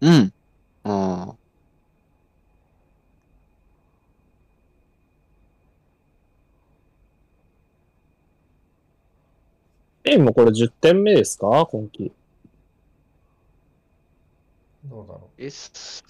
[0.00, 0.32] うん。
[0.84, 1.36] ああ。
[10.08, 11.66] エイもこれ10点目ですか？
[11.66, 12.12] 今季。
[14.84, 16.02] どうだろ S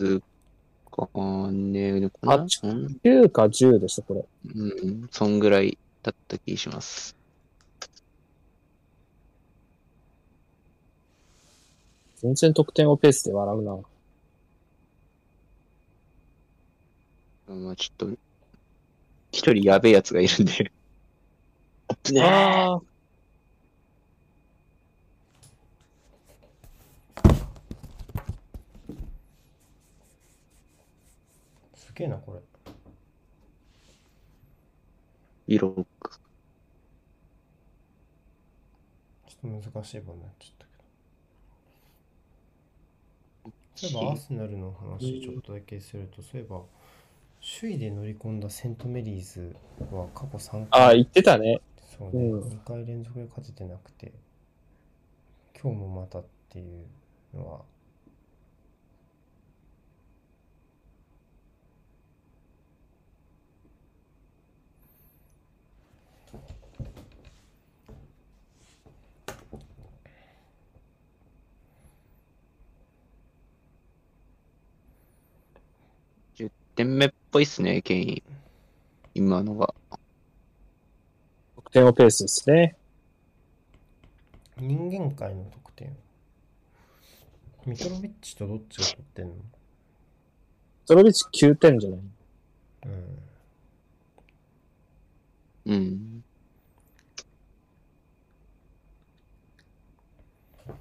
[0.91, 1.09] か
[1.51, 2.47] ね、かなあうん、
[3.05, 4.25] 9か10でした、これ。
[4.55, 7.17] うん、そんぐらいだった気します。
[12.17, 13.79] 全然得点をペースで笑うな。
[17.55, 18.19] まあちょっと、
[19.33, 20.73] 一人やべえやつがいるんで。
[22.13, 22.88] ねああ。
[31.99, 32.41] げえな、これ。
[35.49, 35.87] 色々
[39.29, 40.85] ちょっと難しい場になっちゃったけど。
[43.75, 46.63] そういえば、アーセナルの話ちょっとだけすると、そういえば、
[47.61, 49.57] 首位で乗り込んだセントメリーズ
[49.91, 51.61] は過去3ああ、回、言ってたね。
[51.99, 54.13] そうね、うん2回連続で勝ててなくて、
[55.61, 56.87] 今日もまたっていう
[57.35, 57.65] のは、
[76.79, 78.33] 点目っぽいっすね、ケイン。
[79.13, 79.75] 今のが。
[81.57, 82.77] 得点をペースですね。
[84.59, 85.97] 人間界の得点。
[87.67, 89.35] ミトロビッチとどっちが取ってんの
[90.87, 92.01] ゾロビッチ9点じゃない？
[92.87, 93.19] うん。
[95.67, 96.25] うん。
[100.69, 100.77] なん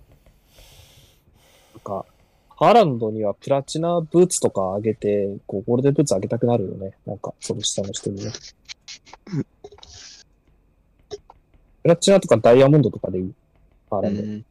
[1.83, 2.05] か、
[2.59, 6.97] ハーランドにはプラチナブーツとかあげて、こう、ゴールデンブーツあげたくなるよね。
[7.05, 8.31] なんか、その下の人にね。
[11.83, 13.33] プラチナとかダイヤモンドとかでいい？
[13.91, 14.23] ハーうランド。
[14.23, 14.45] ん、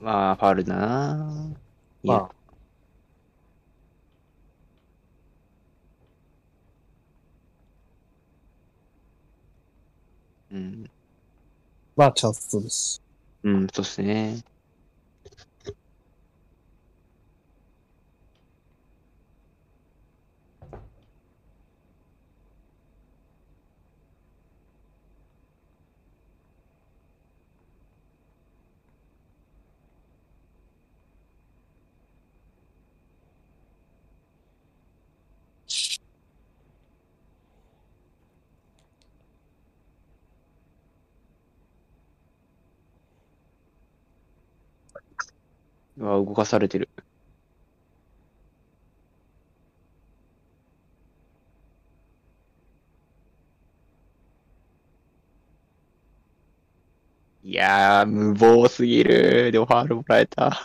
[0.00, 1.52] まあ、ファールだな。
[2.02, 2.30] まあ、
[10.52, 10.90] うん。
[11.96, 13.02] まあ、チャンスです。
[13.42, 14.42] うん、そうっすね。
[46.02, 46.90] うわ、動かされてる。
[57.44, 59.50] いやー、無謀すぎる。
[59.52, 60.60] でオファールもらえた。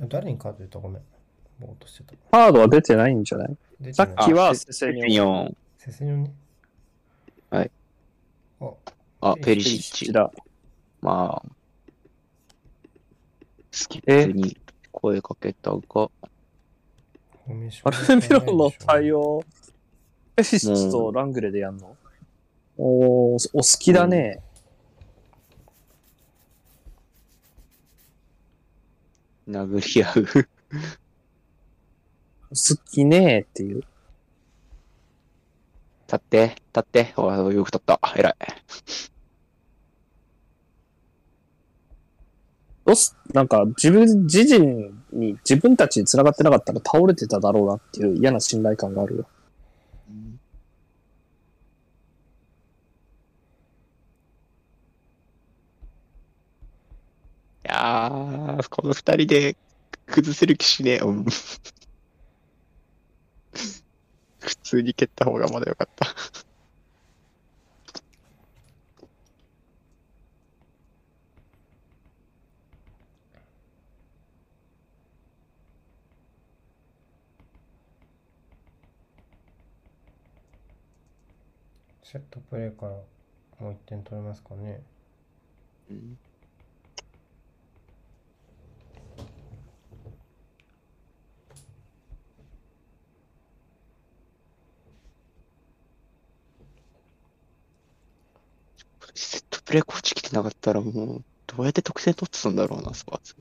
[0.00, 0.78] 誰にカード出た？
[0.78, 1.02] ごめん。
[1.58, 2.14] ぼーっとしてた。
[2.30, 3.56] カードは出てないんじゃない？
[3.92, 5.46] さっきはあセセニョン。
[5.46, 5.54] 4。
[5.78, 6.32] セセニョンね。
[7.50, 7.70] はい。
[8.60, 8.70] あ、
[9.20, 10.12] あ、ペリシッチ。
[10.12, 10.30] だ。
[11.00, 11.48] まあ、
[13.70, 14.56] スキップに
[14.92, 15.80] 声かけたが、ア
[17.48, 17.70] ルミ
[18.28, 19.42] ロンの対応。
[20.36, 21.96] ペシッチとラングレでやんの？
[22.76, 24.40] おー、お好きだね。
[29.48, 30.48] 殴り合う。
[32.50, 33.82] 好きねーっていう。
[36.06, 37.12] 立って、立って。
[37.16, 38.00] おいよく立った。
[38.16, 38.34] 偉い。
[42.88, 49.26] どうす、なんか自分自身に自分たちに繋がってなかったら倒れてただろうなっていう嫌な信頼感があるよ。
[57.78, 59.56] やー、この二人で
[60.06, 61.08] 崩せる気しねえよ。
[61.08, 61.24] う ん
[64.40, 66.06] 普通に蹴った方がまだよかった。
[82.02, 82.92] セットプレーから
[83.60, 84.82] もう1点取れますかね。
[85.90, 86.18] うん
[99.18, 103.34] セットプレーコーチ来てなかったらもう、どうやって得点取ってたんだろうな、スパーズ。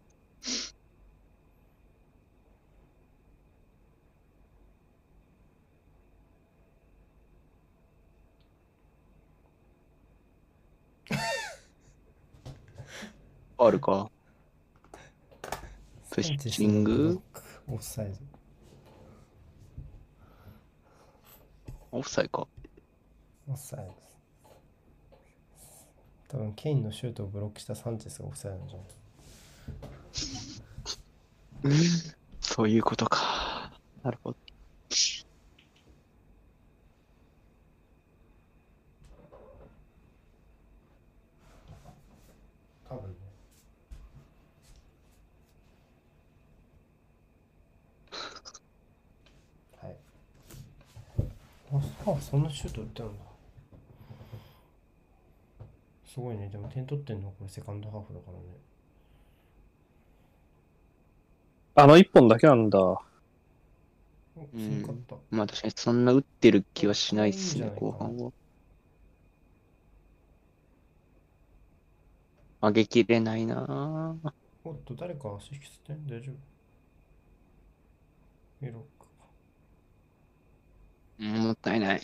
[13.60, 14.10] あるか？
[16.12, 17.20] プッシング？
[17.68, 18.14] オフサイド。
[21.92, 22.48] オフサイか。
[23.48, 24.07] オフサイド。
[26.30, 28.78] 多分ケインのシュートをブロックしたサンチェスがオフサイドなんじゃ
[31.70, 31.78] ない？
[32.42, 33.72] そういうことか。
[34.04, 34.38] なるほど。
[42.90, 43.16] 多分ね。
[49.82, 49.96] はい。
[51.74, 53.27] あ、あそんなシュート打ってるんだ。
[56.18, 56.50] すごいね。
[56.50, 58.44] でも点取ってんのこれセカンドハーフだからね。
[61.76, 62.80] あの一本だけなんだ。
[62.80, 62.98] お、
[64.52, 65.16] 強かった。
[65.30, 68.32] まあ確かにそんな打ってる気はしないっすね、後半は。
[72.62, 74.34] 上げきれないなぁ。
[74.64, 76.36] おっと、誰かアシスト大丈夫
[78.66, 79.24] ミロックか。
[81.20, 82.02] うんもったいない。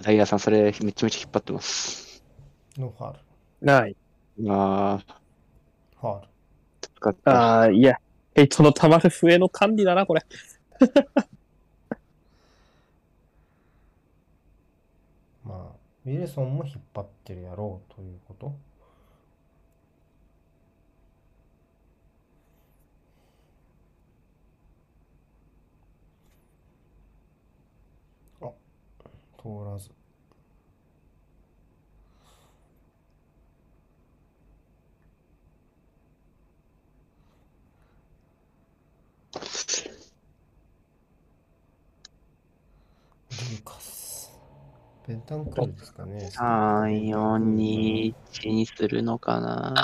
[0.00, 2.22] ダイヤさん、それめちゃめちゃ引っ張ってます。
[2.78, 3.18] ノーファール。
[3.60, 3.96] ない。
[4.48, 5.20] ああ、
[6.00, 6.28] ファール。
[7.24, 7.98] ああ、いや、
[8.34, 10.22] ヘイトの玉笛の管理だな、これ。
[15.44, 18.54] まあ、ウィルソンも引っ張ってるやろうということ
[28.40, 28.50] あ、
[29.42, 29.90] 通らず。
[43.30, 44.30] ルーカス。
[45.08, 46.30] ベンタンクールですかね。
[46.32, 49.74] 3、4、2、1にするのかな。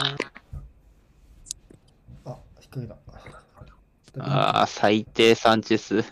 [2.25, 2.97] あ、低いだ。
[4.21, 6.05] ああ、最低サンチェス。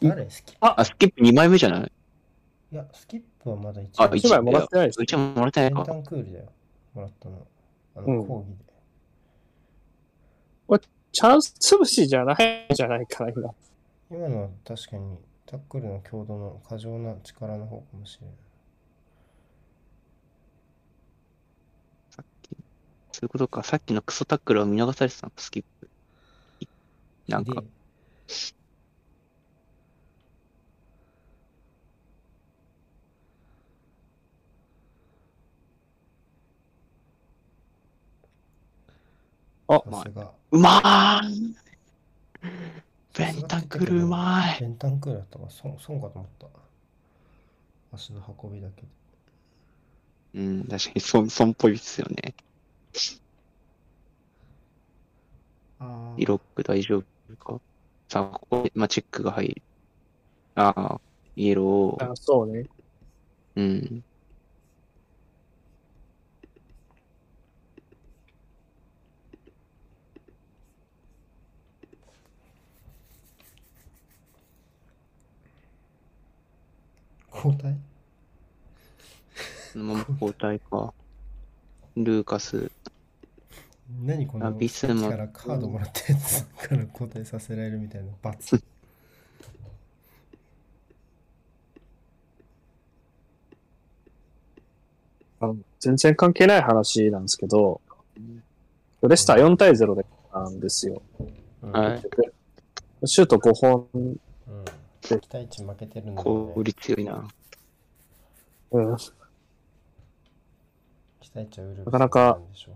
[0.00, 0.30] 誰？
[0.30, 1.92] スキップあ、スキップ2枚目じゃない？
[2.70, 5.92] いや、スキップはまだ1あ、一枚もらってないですうちももらってないかベンタ。
[5.94, 6.52] ンクールだよ。
[6.94, 7.46] もらったの。
[7.96, 8.68] あの、うん講義で。
[11.10, 13.54] チャンス潰しじゃないんじゃないかな、今。
[14.10, 18.36] 今のは確かにタックルの強度の過剰な力の方かもしれない。
[23.10, 23.64] そういうことか。
[23.64, 25.88] さっきのクソタックルを見逃されてたの、スキップ。
[27.26, 27.64] なんか
[39.68, 40.32] あさすが。
[40.50, 41.56] うまーい
[43.16, 46.46] ベンタクルうまいベンタンクールだったから損損かと思った。
[47.94, 48.88] 足の運びだけで。
[50.34, 52.34] うん、確かに損、損っぽいですよね。
[55.80, 57.60] あイロック大丈夫か？
[58.08, 59.62] さあ、ここで、まあ、チェックが入る。
[60.54, 61.00] ああ、
[61.36, 62.12] イエロー。
[62.12, 62.66] あそうね。
[63.56, 64.04] うん。
[77.38, 77.76] 交代？
[79.72, 80.92] そ のまま交代か。
[81.96, 82.70] ルーカス。
[82.86, 82.90] あ
[84.02, 88.60] 何このビスマさっきからカードもらったやつから交代させられるみたいな罰。
[95.40, 97.80] あの全然関係ない話なんですけど
[98.16, 98.20] う
[99.06, 100.04] ん、レスター4対0で
[100.34, 101.00] なんですよ。
[101.62, 102.02] うんはい
[103.04, 104.20] シュート5本うん
[105.20, 106.64] 期待値負けてるんだよ効ね。
[106.64, 107.28] 率強いな。
[108.72, 108.96] うん。
[111.20, 112.74] 期待値はウルブスなかなかでしょう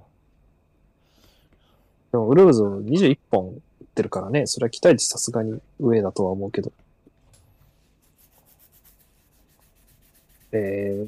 [2.13, 6.73] でも、ウルブズ21本打ってるからね、それは期待値さすがに上だとは思うけど。
[10.53, 11.07] え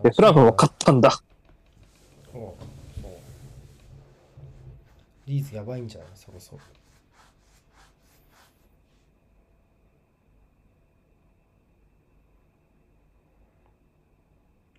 [0.00, 1.10] ー、で、フラムも勝ったんだ。
[1.12, 1.22] そう
[2.32, 3.10] そう
[5.26, 6.08] リーズやばいんじゃない？
[6.16, 6.58] そろそろ。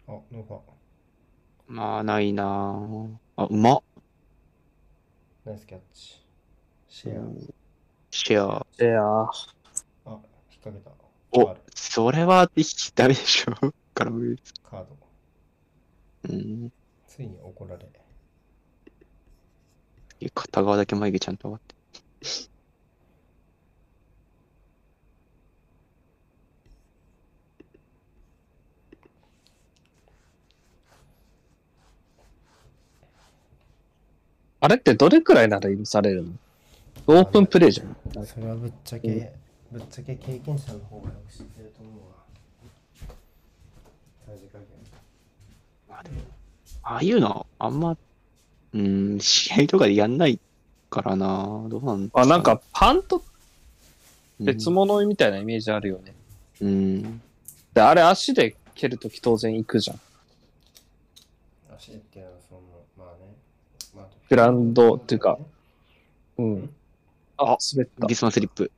[0.07, 0.59] あ、ノバ。
[1.67, 3.81] まあ、ないなぁあ、うまっ。
[5.45, 6.25] ナイスキャッチ。
[6.87, 7.23] シェア。
[8.11, 8.65] シェア。
[8.79, 9.31] いやー、あ、
[10.05, 10.21] 引っ
[10.63, 10.91] 掛けた。
[11.35, 12.49] おそれは
[12.95, 13.73] ダメでしょ。
[13.93, 14.97] カラムルカード。
[16.29, 16.71] うん。
[17.07, 17.87] ついに怒られ。
[20.33, 21.75] 片側だけ眉毛ちゃんと上がって。
[34.63, 36.29] あれってどれくらいなら許されるの？
[37.05, 38.25] オープンプレイじゃん。
[38.25, 39.33] それはぶっちゃけ、
[39.69, 42.15] ぶっちゃけ経験者の方がよく知ってると思うわ。
[44.25, 44.67] さじ加減。
[45.89, 46.15] まあでも
[46.81, 47.97] ああいうの、あんま、
[48.73, 50.39] うん、試合とかでやんない
[50.89, 53.21] からなどうなんあ、なんか、パンと
[54.39, 56.13] うん別物みたいなイメージあるよね。
[56.61, 57.21] うん。
[57.73, 59.99] で、あれ足で蹴るとき当然行くじゃん。
[61.75, 62.61] 足っていうのはその、
[62.97, 63.33] まあね。
[63.93, 65.37] まあ、グラウンドっていうか
[66.39, 66.73] うん。
[67.37, 68.15] ああ、滑ったギ。
[68.15, 68.71] スマンスリップ。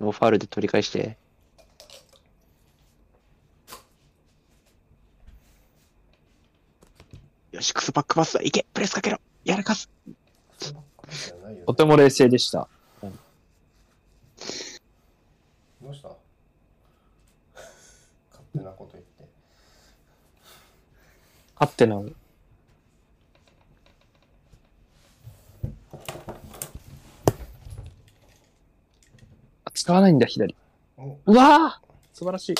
[0.00, 1.18] ノーファールで取り返して。
[7.50, 8.42] よし、クソバックパスだ。
[8.42, 9.90] いけプレスかけろやらかす
[11.66, 12.68] とても冷静でした。
[13.02, 13.08] ど
[15.90, 16.10] うした
[18.30, 19.12] 勝手なこと言って。
[21.62, 22.10] 勝手なの。
[29.64, 30.56] あ使わないんだ、左。
[30.96, 32.54] お、うわー素晴らしい。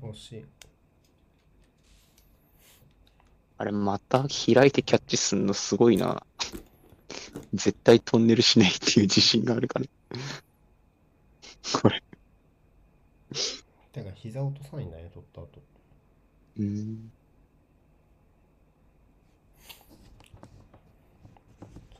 [0.00, 0.46] 惜しい。
[3.56, 6.24] あれ、また開いてキャッチすんのすごいな。
[7.52, 9.86] 絶対トンネルしないっていう自信があるから。
[11.82, 12.00] これ。
[13.90, 15.77] てか、膝落とさないんだね、取った後。
[16.58, 17.10] うん。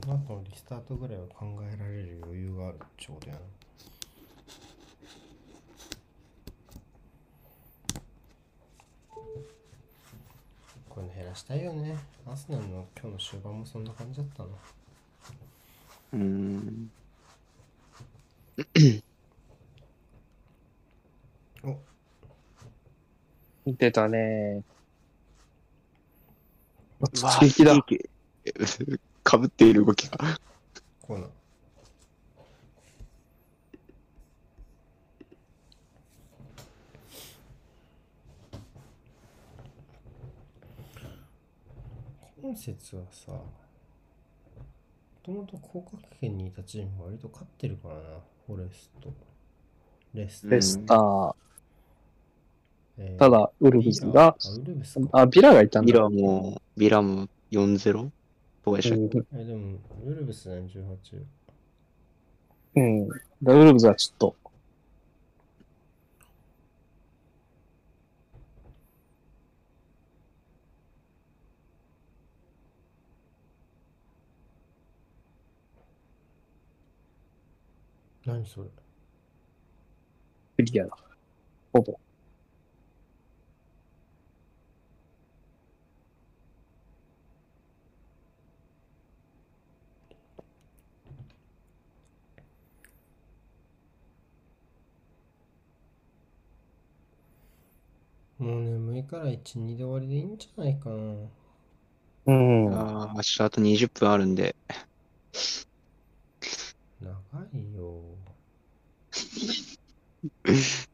[0.03, 3.41] その後のリスタートぐらいは考えられる余裕があるってことやな。
[10.89, 11.97] こういうの減らしたいよね。
[12.27, 14.49] アーセナルの今日の終盤もそんな感じだったな。
[16.15, 16.91] うん。
[21.63, 21.77] お
[23.69, 24.63] 見てたね
[27.03, 27.77] 突撃だ。
[29.23, 30.19] かぶ っている動きが。
[31.03, 31.29] コーナー。
[42.41, 43.43] 今節はさ、も
[45.23, 48.01] ともと降格圏にいたチームが割と勝ってるからな、
[48.47, 49.13] フォレスト。
[50.15, 50.49] レスト。
[50.49, 51.48] レスター。
[52.99, 54.37] えーただ、ウルブズが、
[55.13, 55.93] あ、ビラがいたんだ。
[55.93, 58.11] ビラも、ビラも4-0
[58.65, 59.19] とかでしたっけ？
[59.19, 61.25] うんえ、でも、ウルブスね、18。
[62.77, 63.09] うん。
[63.09, 64.37] でウルブズはちょっと、
[78.27, 78.69] 何それ？
[80.57, 80.97] クリアだ。
[81.73, 81.99] ほぼ。
[98.39, 100.97] もう眠いから1、2で終わりでいいんじゃないかな。
[102.27, 102.75] うん。
[102.75, 104.55] ああ、明日あと20分あるんで、
[107.01, 107.11] 長
[107.53, 108.17] いよ。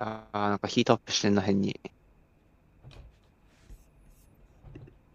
[0.00, 1.78] ああ、なんかヒートアップしてんな、変に。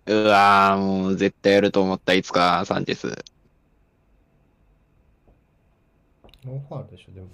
[0.08, 3.08] うわー、もう絶対やると思った、いつか、サンチェス。
[6.46, 7.28] ノーファールでしょ、でも。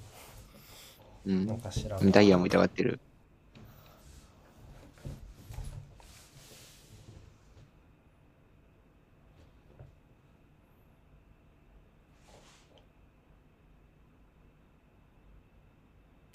[1.26, 1.46] うん。
[1.46, 2.12] なんか知らん。
[2.12, 3.00] ダイアーも痛がってる。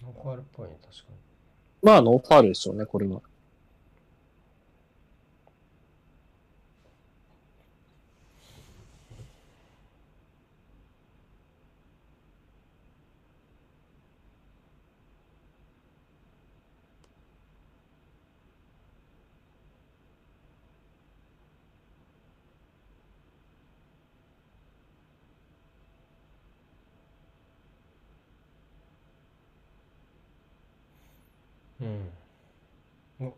[0.02, 1.05] ノーファールっぽいね、確かに。
[1.86, 3.20] まあ、ノーファールでしょうね、これは。
[31.80, 33.32] うん。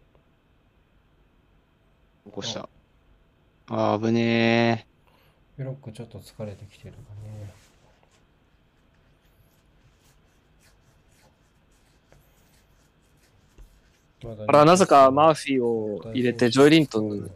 [3.68, 4.86] あー、危ね
[5.56, 7.52] ブロックちょっと疲れてきてるかね。
[14.46, 17.30] あら、なぜかマーフィーを入れて、ジョイ・リントンに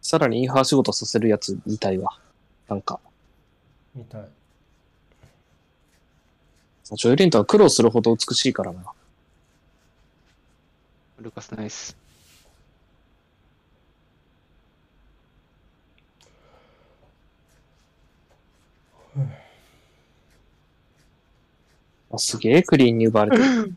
[0.00, 2.18] さらにインハー仕事させるやつみたいわ。
[2.68, 2.98] なんか、
[3.94, 4.28] みたい。
[6.84, 8.80] ジョイ・リントンは苦労するほど美しいからな。
[11.20, 11.24] ー。
[11.24, 11.96] ルカスナイス。
[22.10, 23.74] あすげえクリーンに奪われてる。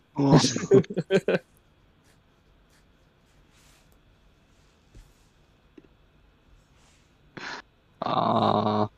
[8.03, 8.89] あ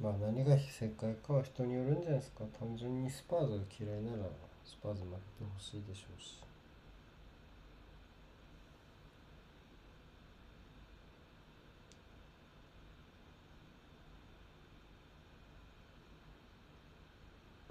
[0.00, 2.44] まあ何が正解かは人によるんじゃないですか。
[2.58, 4.18] 単純にスパーズが嫌いなら
[4.64, 6.42] スパーズ負けてほしいでしょうし。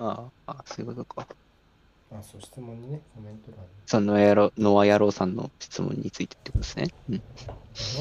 [0.05, 1.27] あー、あそういうことか。
[2.11, 3.67] あ、そう質問にね、コメント欄に。
[3.85, 6.87] その野郎ノア野郎さんの質問についてってことですね。
[7.09, 7.15] うん。
[7.15, 7.21] ノ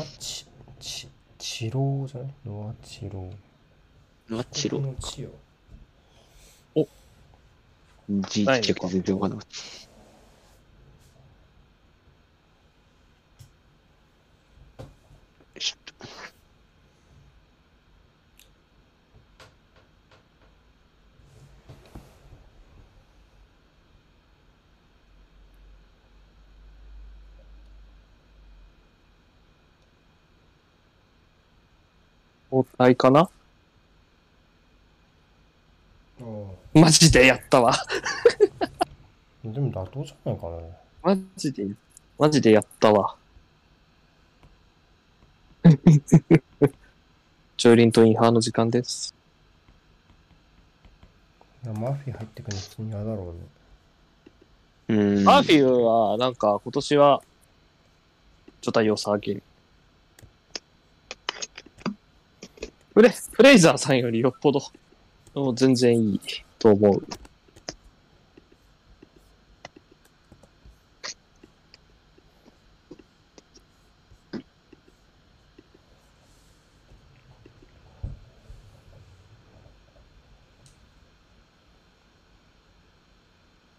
[0.03, 0.47] アチ、
[0.81, 1.09] チ、
[1.39, 2.35] チローじゃない？
[2.45, 3.33] ノアチロー。
[4.31, 5.31] ノアチロのチよ。
[8.29, 9.92] 字ないちっちゃくて全然わかんなかった。
[32.63, 33.29] 交代かな？
[36.21, 37.75] おマジでやったわ。
[39.45, 40.57] うでも妥当じゃないかな。
[41.03, 41.67] マジで、
[42.19, 43.17] マジでやったわ。
[47.57, 49.15] ジョエリントンインハーの時間です。
[51.65, 53.35] いやマーフィー入ってくるの普通に嫌だろ
[54.89, 54.99] うね。
[55.01, 55.25] うん。
[55.25, 57.23] マーフィーは、なんか、今年は、
[58.61, 59.43] ちょっと良さげる。
[62.95, 64.61] フレ、フレイザーさんよりよっぽど、
[65.35, 66.21] もう全然いい
[66.59, 67.03] と思う。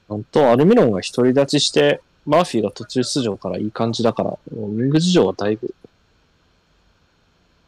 [0.07, 5.73] 本当アルミノンが独り立ちして、マーフィーが途中出場からいい感じだから、ウィング事情はだいぶ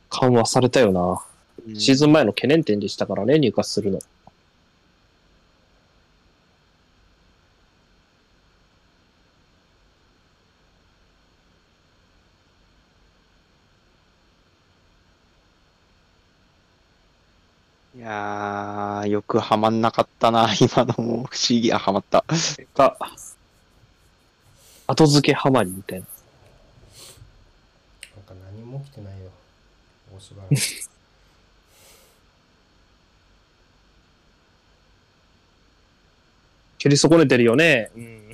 [0.10, 1.24] 緩和されたよな。
[1.68, 4.00] うんシーズン前の懸念点でしたからね、入荷するの。
[17.96, 21.72] いやー、よくはまんなかったな、 今のも不思議。
[21.72, 22.26] あ、はまった。
[22.76, 22.98] が、
[24.88, 26.06] 後付けハマりみたいな。
[28.16, 29.32] なんか何も起きてないよ。
[30.14, 30.56] 大芝居。
[36.86, 37.90] 蹴り損ねてるよね。
[37.96, 38.32] うん。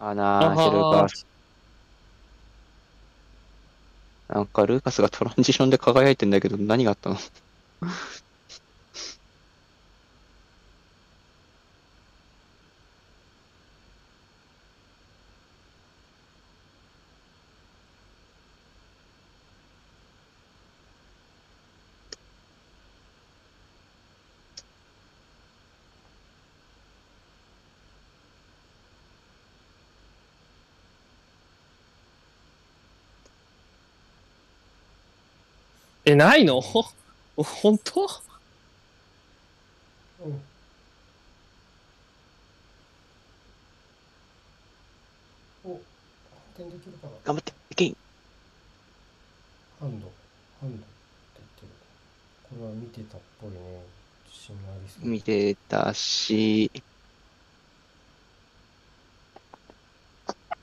[0.00, 1.26] あなー、ルカス。
[4.28, 7.18] なんか、ルーカスがトランジションで輝いてんだけど、何があったの？
[36.04, 36.58] え、ないの？
[36.58, 36.62] お
[37.42, 38.02] 本当？
[40.20, 40.40] うん。
[45.64, 45.80] お、反
[46.54, 47.12] 転できるかな？
[47.24, 47.96] 頑張って、ケイン。
[49.80, 50.12] ハンド、
[50.60, 50.86] ハンドって
[51.36, 51.68] 言ってる。
[52.42, 53.56] これは見てたっぽいね。
[54.26, 55.06] 自信ありそう。
[55.08, 56.70] 見てたし、
[60.26, 60.56] これは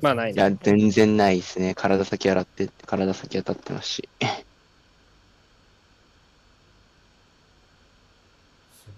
[0.00, 1.74] まあないいや、全然ないですね。
[1.74, 4.08] 体先洗って、体先当たってますし。
[4.20, 4.44] すげえ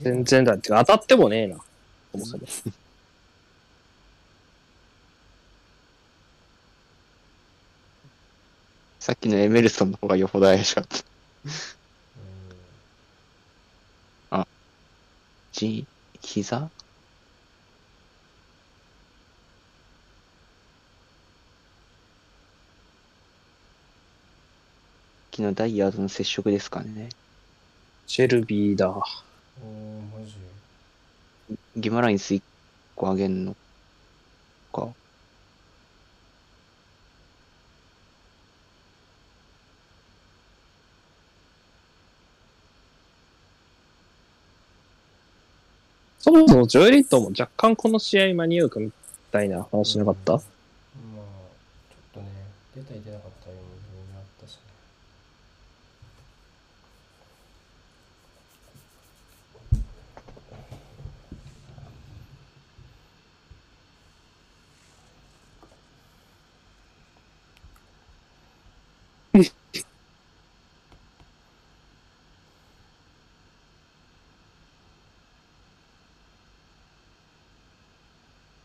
[0.00, 1.56] 全然だって、当たってもねえな。
[2.12, 2.46] そもそも。
[9.00, 11.04] さっきのエメルソンの方がよほど怪しかった。
[14.32, 14.46] うん
[15.52, 15.86] じ、
[16.20, 16.72] 膝？
[25.32, 27.08] 昨日ダイヤードの接触ですかね。
[28.06, 28.88] シェルビーだ。
[28.88, 29.02] おー、
[30.20, 30.34] マジ？
[31.76, 32.42] ギマラインス1
[32.96, 33.56] 個上げんの
[34.72, 34.88] か。
[46.18, 48.92] そもそもジョエリットも若干この試合間に合うかみ
[49.32, 50.46] たいな話なかった、まあ、ちょっ
[52.12, 52.26] とね、
[52.76, 53.62] 出たり出なかったように
[54.16, 54.60] あったしね。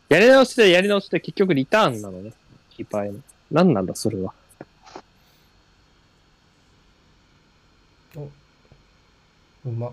[0.08, 2.32] やり直しでやり直しで結局リターンなのね。
[2.70, 3.18] キーパーへの。
[3.50, 4.32] 何なんだ、それは。
[9.64, 9.92] うまっ。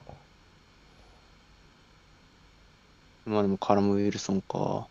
[3.26, 4.88] まあでもカラム・ウィルソンか。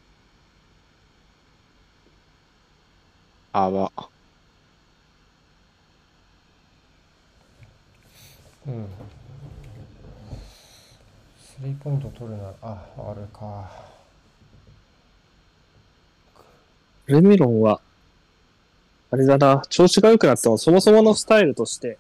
[3.52, 3.92] あわ。
[8.66, 8.86] うん。
[11.38, 13.91] スリーポイント取るなら、あ、あれか。
[17.12, 17.80] レミロンは、
[19.10, 21.98] あれだな、調子が良くなってもそもそものスタイルとして、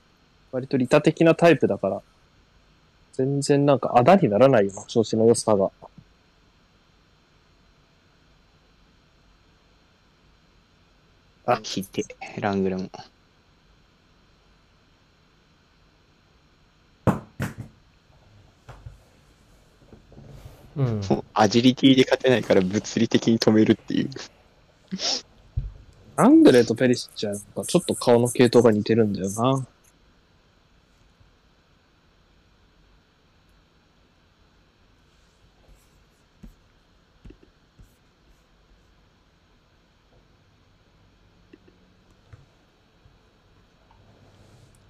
[0.52, 2.02] 割と利他的なタイプだから、
[3.12, 5.70] 全然なんかあだにならないよな、調子の良さが。
[11.44, 12.04] あ引いて、
[12.40, 12.90] ラングレも。
[20.76, 21.00] うん。
[21.34, 24.10] アジリティで勝てないから物理的に止めるっていう。
[26.16, 29.66] アングレとペリシッチはなんかちょっと顔の系統が似てるんだよな。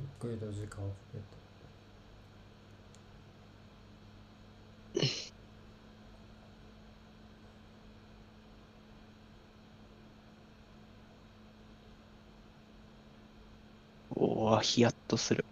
[0.01, 1.24] 一回と時間をかけて。
[14.15, 15.47] おお、ヒヤッとする。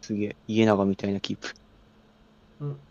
[0.00, 1.52] すげえ、家長みたいなキープ。
[2.58, 2.86] うん。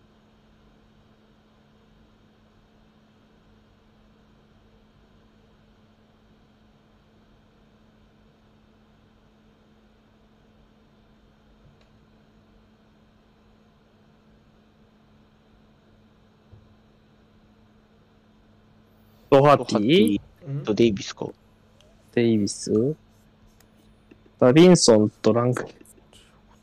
[19.35, 21.27] ドハティ、うんとデイビスか。
[22.13, 22.95] デイビス、
[24.39, 25.73] ダビンソンとランク、こっ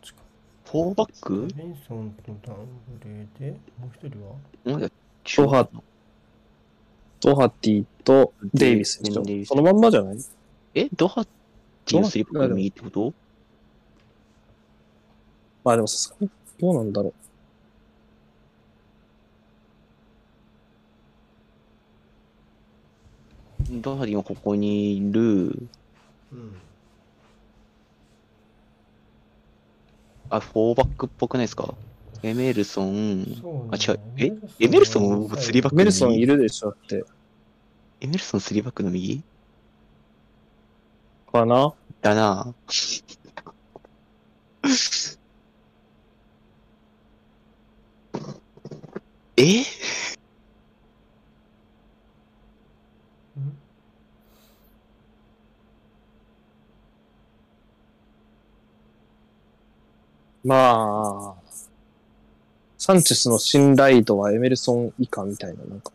[0.01, 0.23] ちか。
[0.65, 1.49] 4バック？
[1.55, 4.37] リンソンとダングレーで、もう一人は？
[4.65, 4.89] なんだ
[5.37, 5.69] ドハ
[7.21, 9.23] ドハティとデイビスでしょ。
[9.23, 9.51] デイビス。
[9.51, 10.17] そのまんまじゃない？
[10.75, 11.25] え、ドハッ
[11.85, 13.13] ティのスリックの右ってこと？
[15.63, 17.15] まあでもさすがに、どうなんだろう。
[23.81, 25.21] ドハティはここにいる。
[25.21, 26.57] うん。
[30.29, 31.75] あ、4バックっぽくないですか？
[32.23, 33.25] エメルソン。
[33.71, 34.01] あ、違う。
[34.19, 34.33] え？
[34.61, 37.05] エメルソンもスリーバックのメルソンい右るでしょだって。
[38.01, 39.23] エメルソンスリーバックの右？
[41.33, 41.73] かな？
[42.03, 43.03] だなぁ。
[49.39, 49.65] え？
[60.45, 61.43] まあ、
[62.79, 65.93] サンチェスの信頼度はエメルソン以下みたいな、なんか。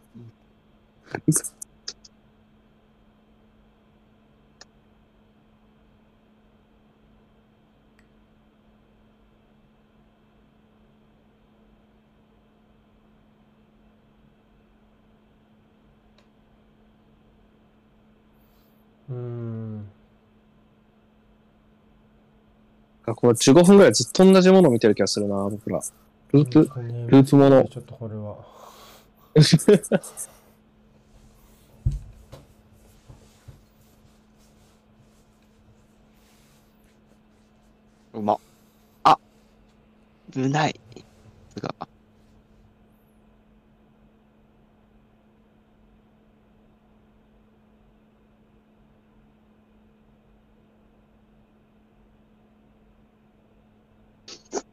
[19.10, 19.97] うん。
[23.08, 25.80] あこれ15分ぐらいずっと同じものを見てる気がするな、僕ら。
[26.34, 28.36] ループ、ルループものちょっとこれは。
[38.14, 38.38] うま。
[39.04, 39.18] あ、
[40.34, 40.78] 危ない。
[41.56, 41.74] すが。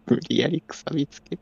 [0.06, 1.38] 無理やり草見つけ。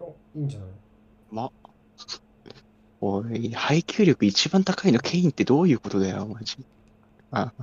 [0.00, 0.80] お、いいんじゃない？
[1.30, 1.52] ま。
[3.00, 6.66] おい、配球力一番高いのケインってどういうことだよ、マジ。
[7.30, 7.54] あ、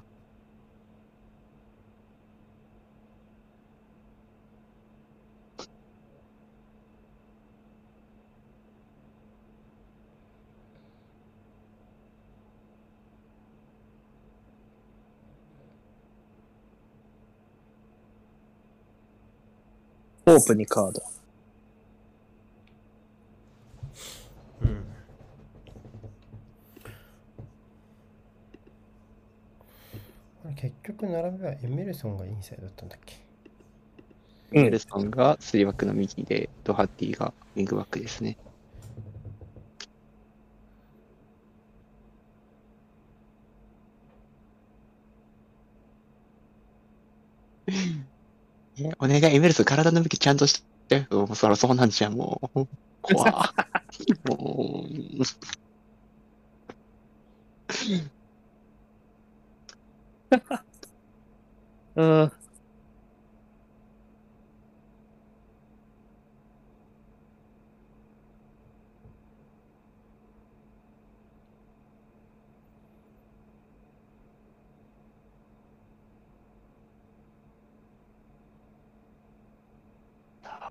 [20.34, 21.03] オープンにカード。
[24.64, 24.84] うん。
[30.41, 33.15] これ結局並べはエメルソンがインサイドだったんだっけ？
[34.53, 38.38] うんエルソンが3バックの右で、ドハッティがウィングバックですね。
[48.80, 51.07] えお願い、エメルス、体の向きちゃんとして。
[51.11, 52.67] うんそらそうなんじゃん、もう。
[53.01, 53.53] 怖
[54.30, 55.23] もう。
[61.95, 62.31] うん。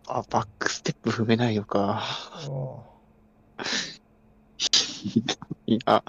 [0.06, 2.02] あ、バックステップ踏めないのか。
[2.48, 2.82] お
[5.66, 6.02] いや、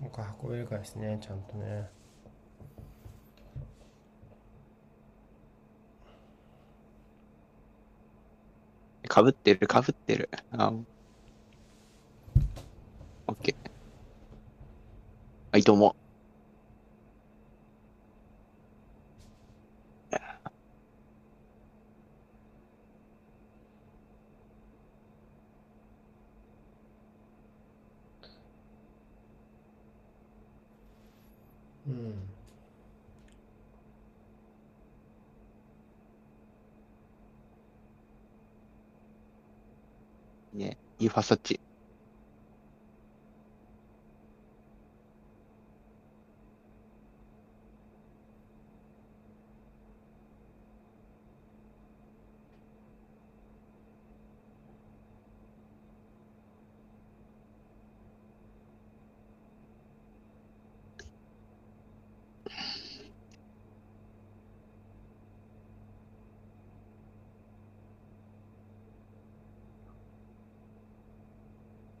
[0.00, 1.88] なんか運べるかですね、ちゃんとね。
[9.08, 10.30] かぶってる、かぶってる。
[10.50, 10.72] あ
[13.28, 13.70] オッケー。
[15.52, 15.96] はい、どうも。
[31.86, 32.36] うん。
[40.52, 41.60] ね、いいファーストタッチ。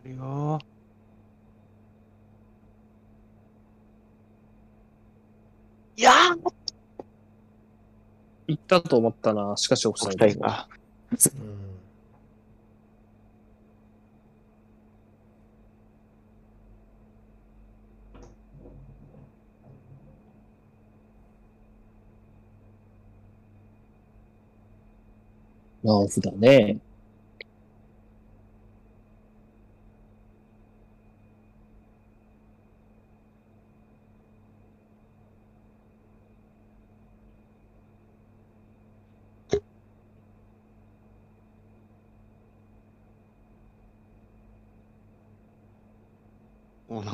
[0.04, 0.58] いいよ
[5.96, 6.52] いやー
[8.48, 9.56] 行ったと思ったな。
[9.56, 10.24] しかしオフサイド。
[10.24, 10.30] うん。
[10.32, 10.68] ま
[25.92, 26.78] あオフだね。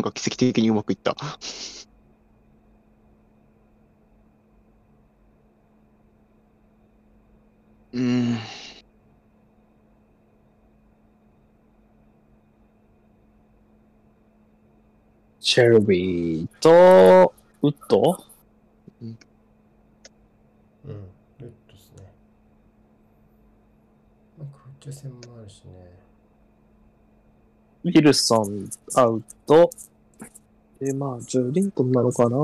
[0.03, 1.15] なんか奇跡的にうまくいった。
[7.93, 8.39] うーん。
[15.39, 18.25] シェルビーと、ウッド？
[19.01, 19.19] うん。
[21.39, 22.13] ルットですね。
[24.37, 24.49] まあ、
[24.81, 26.03] 空中戦もあるしね。
[27.85, 29.69] ウィルソン、アウト。
[30.83, 32.37] で、まあ、ジョーリントンなのかな？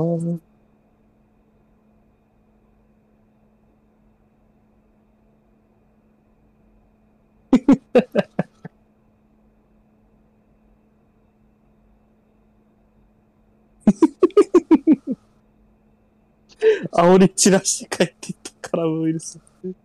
[16.93, 19.75] 煽り散らして帰っていったカラムウィルソン。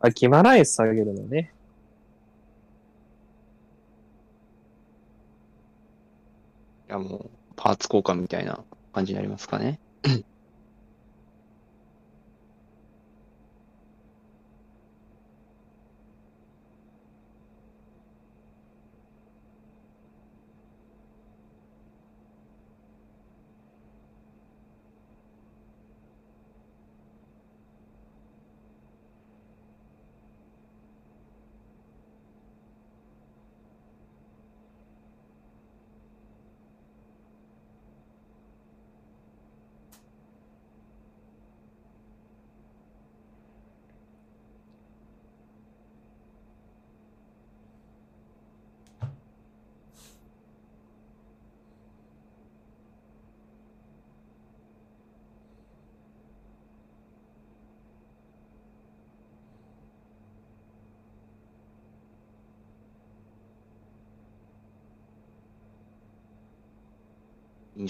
[0.00, 1.54] あ、決まらない下げるのね。
[6.90, 9.80] やもう、パーツ交換みたいな感じになりますかね。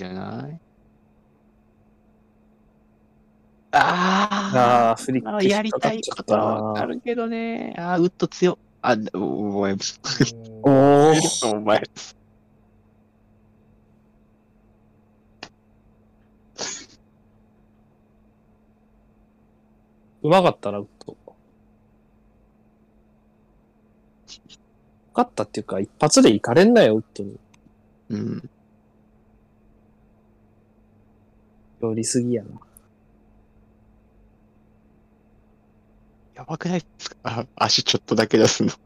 [0.00, 0.58] じゃない？
[3.72, 7.74] あああ、フリッあクやりたいことはあるけどね。
[7.78, 8.58] ああ、ウッド強っ。
[8.80, 9.74] あ、お前、
[10.62, 11.82] おおー、お前。
[20.22, 21.12] うまかったな、ウッド。
[21.12, 21.16] う
[25.12, 27.38] まかったっていうか、一発で行かれんなよ、ウッドに。
[28.08, 28.50] うん。
[31.80, 32.60] 寄りすぎやな。
[36.34, 37.16] やばくないですか？
[37.22, 38.70] あ 足ちょっとだけ出すの。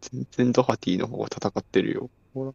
[0.00, 2.10] 全然ドハティの方が戦ってるよ。
[2.34, 2.52] ほら。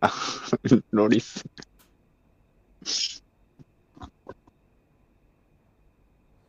[0.00, 0.12] あ、
[0.90, 1.44] ロリス。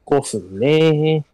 [0.05, 1.25] 5分ね。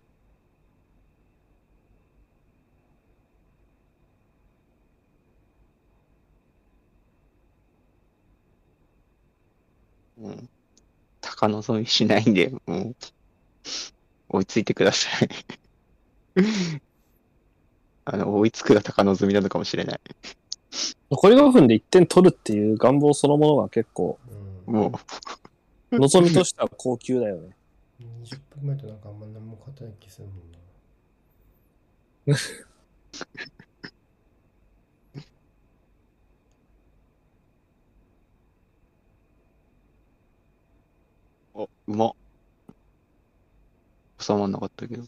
[10.18, 10.50] うん。
[11.22, 12.96] 高望みしないんで、もう、
[14.30, 15.30] 追いついてください。
[18.06, 20.00] あの、追いつくが高望みなのかもしれない。
[21.11, 24.18] 残り5分で1点取るっていう願望そのものが結構、
[25.91, 27.56] 望みとしては高級だよね。
[28.23, 30.35] 20分前となんかあんま何も勝てない気するもん
[32.27, 32.38] な。
[41.56, 42.14] あ、うまっ。
[44.19, 45.03] 収まんなかったけど。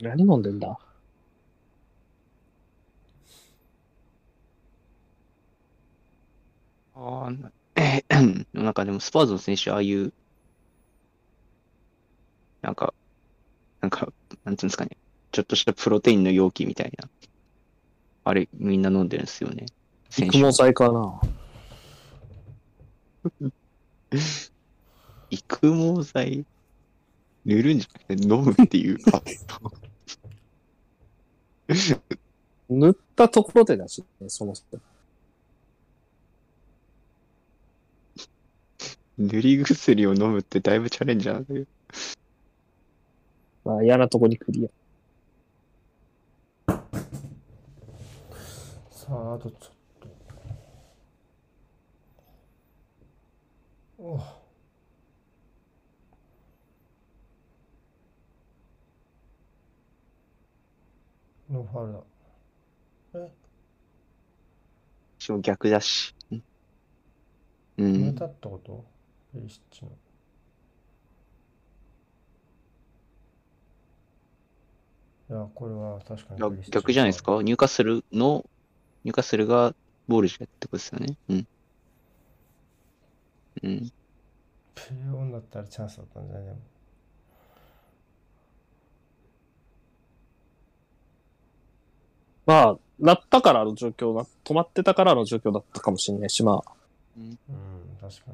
[0.00, 0.78] 何飲んでんだ？
[6.94, 10.12] ああ、なえーなんかでもスパーズの選手、ああいう、
[12.62, 12.94] なんか、
[13.80, 14.08] なんか、
[14.44, 14.98] なんていうんですかね。
[15.32, 17.08] ちょっとしたプロテインの容器みたいな。
[18.24, 19.66] あれ、みんな飲んでるんですよね。
[20.18, 21.20] 育毛剤かな？
[25.30, 26.46] 育毛剤？
[27.44, 29.72] 塗るんじゃなくて飲むっていう発想。
[32.68, 34.80] 塗ったところでだしね、そもそも。
[39.18, 41.66] 塗り薬を飲むってだいぶチャレンジャーなんだけど。
[43.64, 44.70] まあ嫌なとこにクリア。
[48.90, 49.60] さあ、あとちょっ
[53.98, 54.02] と。
[54.02, 54.39] お
[61.50, 62.00] ノーファウルだ。
[63.14, 63.32] え、
[65.18, 66.14] しかも逆だし。
[66.30, 66.42] うん。
[67.78, 68.14] うん。
[68.14, 68.84] たってこと？
[69.32, 69.90] ペリシッチの。
[75.30, 77.42] いや、これは確かにいやペリシッチ逆じゃないですか？
[77.42, 78.44] 入荷するの、
[79.04, 79.74] 入荷するが
[80.06, 81.16] ボールじゃってことですよね。
[81.28, 81.46] うん。
[83.64, 83.92] うん。
[84.74, 86.44] プレーオンだったらチャンスだったんじゃない？
[86.44, 86.58] でも。
[92.50, 96.72] まあ、なったからの状況な、止まってたからの状況だったかもしれないし、まあ、
[97.16, 97.38] うん、
[98.00, 98.32] 確か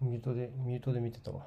[0.00, 0.08] に。
[0.10, 1.46] ミュートで、ミュートで見てたわ。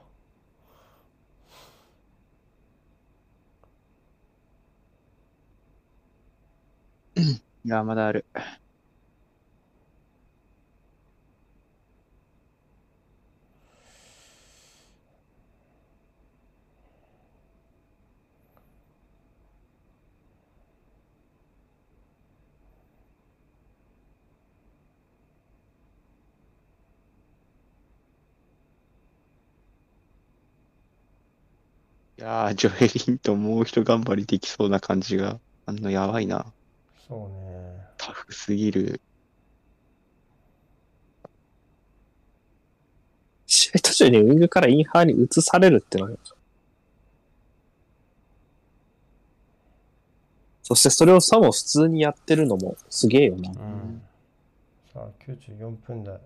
[7.18, 8.24] いや、まだある。
[32.22, 36.46] いやー、ジョエリンともう一頑張りできそうな感じが、あんのやばいな。
[37.08, 37.82] そうね。
[37.98, 39.02] タフすぎる。
[43.48, 46.12] 試合途中にウィングからインハーに移されるってのは
[50.62, 53.50] そしてそれをさも普通にやってるのもすげえよな。
[53.50, 54.02] うん。
[54.94, 56.20] さあ、94分台。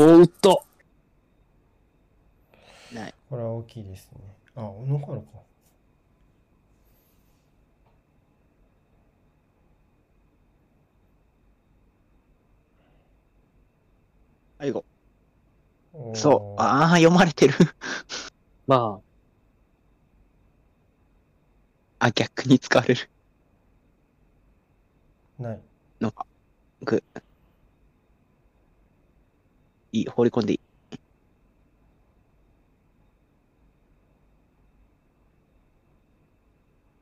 [0.00, 0.64] おーっと
[2.92, 3.14] ない。
[3.28, 4.20] これは大きいですね。
[4.54, 5.26] あ、小野原か。
[14.60, 14.84] 最後。
[15.92, 16.60] おーそう。
[16.62, 17.54] ああ、読まれてる。
[18.68, 19.00] ま
[21.98, 23.10] あ、逆に使われる。
[25.40, 25.60] ない。
[29.92, 30.60] いい、放り込んでいい。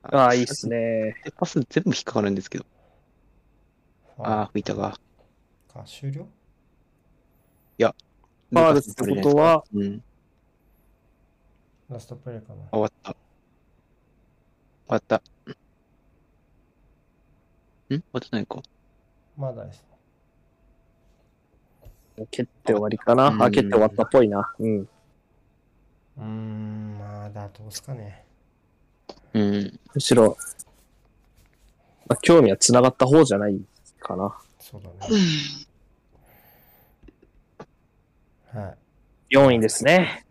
[0.02, 0.68] あ、ああ、いいっす。
[0.68, 1.14] ね。
[1.36, 2.66] パス全部引っかかるんですけど。
[4.16, 4.98] フああ、吹いたが。
[5.72, 6.28] か、終了？
[8.48, 10.04] ファールってことは、うん。
[11.90, 12.68] ラストプレーかな。
[12.70, 13.10] 終わった。
[13.10, 13.18] 終
[14.86, 15.16] わった。
[15.16, 15.20] ん？
[17.88, 18.62] 終わってないか。
[19.36, 19.95] まだですね。
[22.30, 23.28] 蹴って終わりかな。
[23.28, 24.52] うんあ、蹴って終わったっぽいな。
[24.59, 24.78] うん。
[24.78, 28.24] うーん、まだどうすかね。
[29.34, 29.80] うん。
[29.94, 30.36] むしろ、
[32.09, 33.60] まあ、興味は繋がった方じゃない
[34.01, 34.36] かな。
[34.59, 35.14] そうだね。
[38.52, 38.74] は
[39.30, 39.36] い。
[39.36, 40.24] 4位ですね。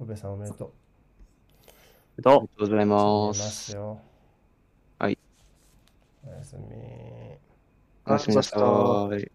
[0.00, 0.72] ロベさんおめでと
[2.18, 2.22] う。
[2.22, 3.26] どうありがとうござい見ま。
[3.28, 4.00] ますすよ。
[4.98, 5.18] はい。
[6.26, 6.62] おやすみ。
[8.06, 8.58] おやすみなさ
[9.12, 9.28] い。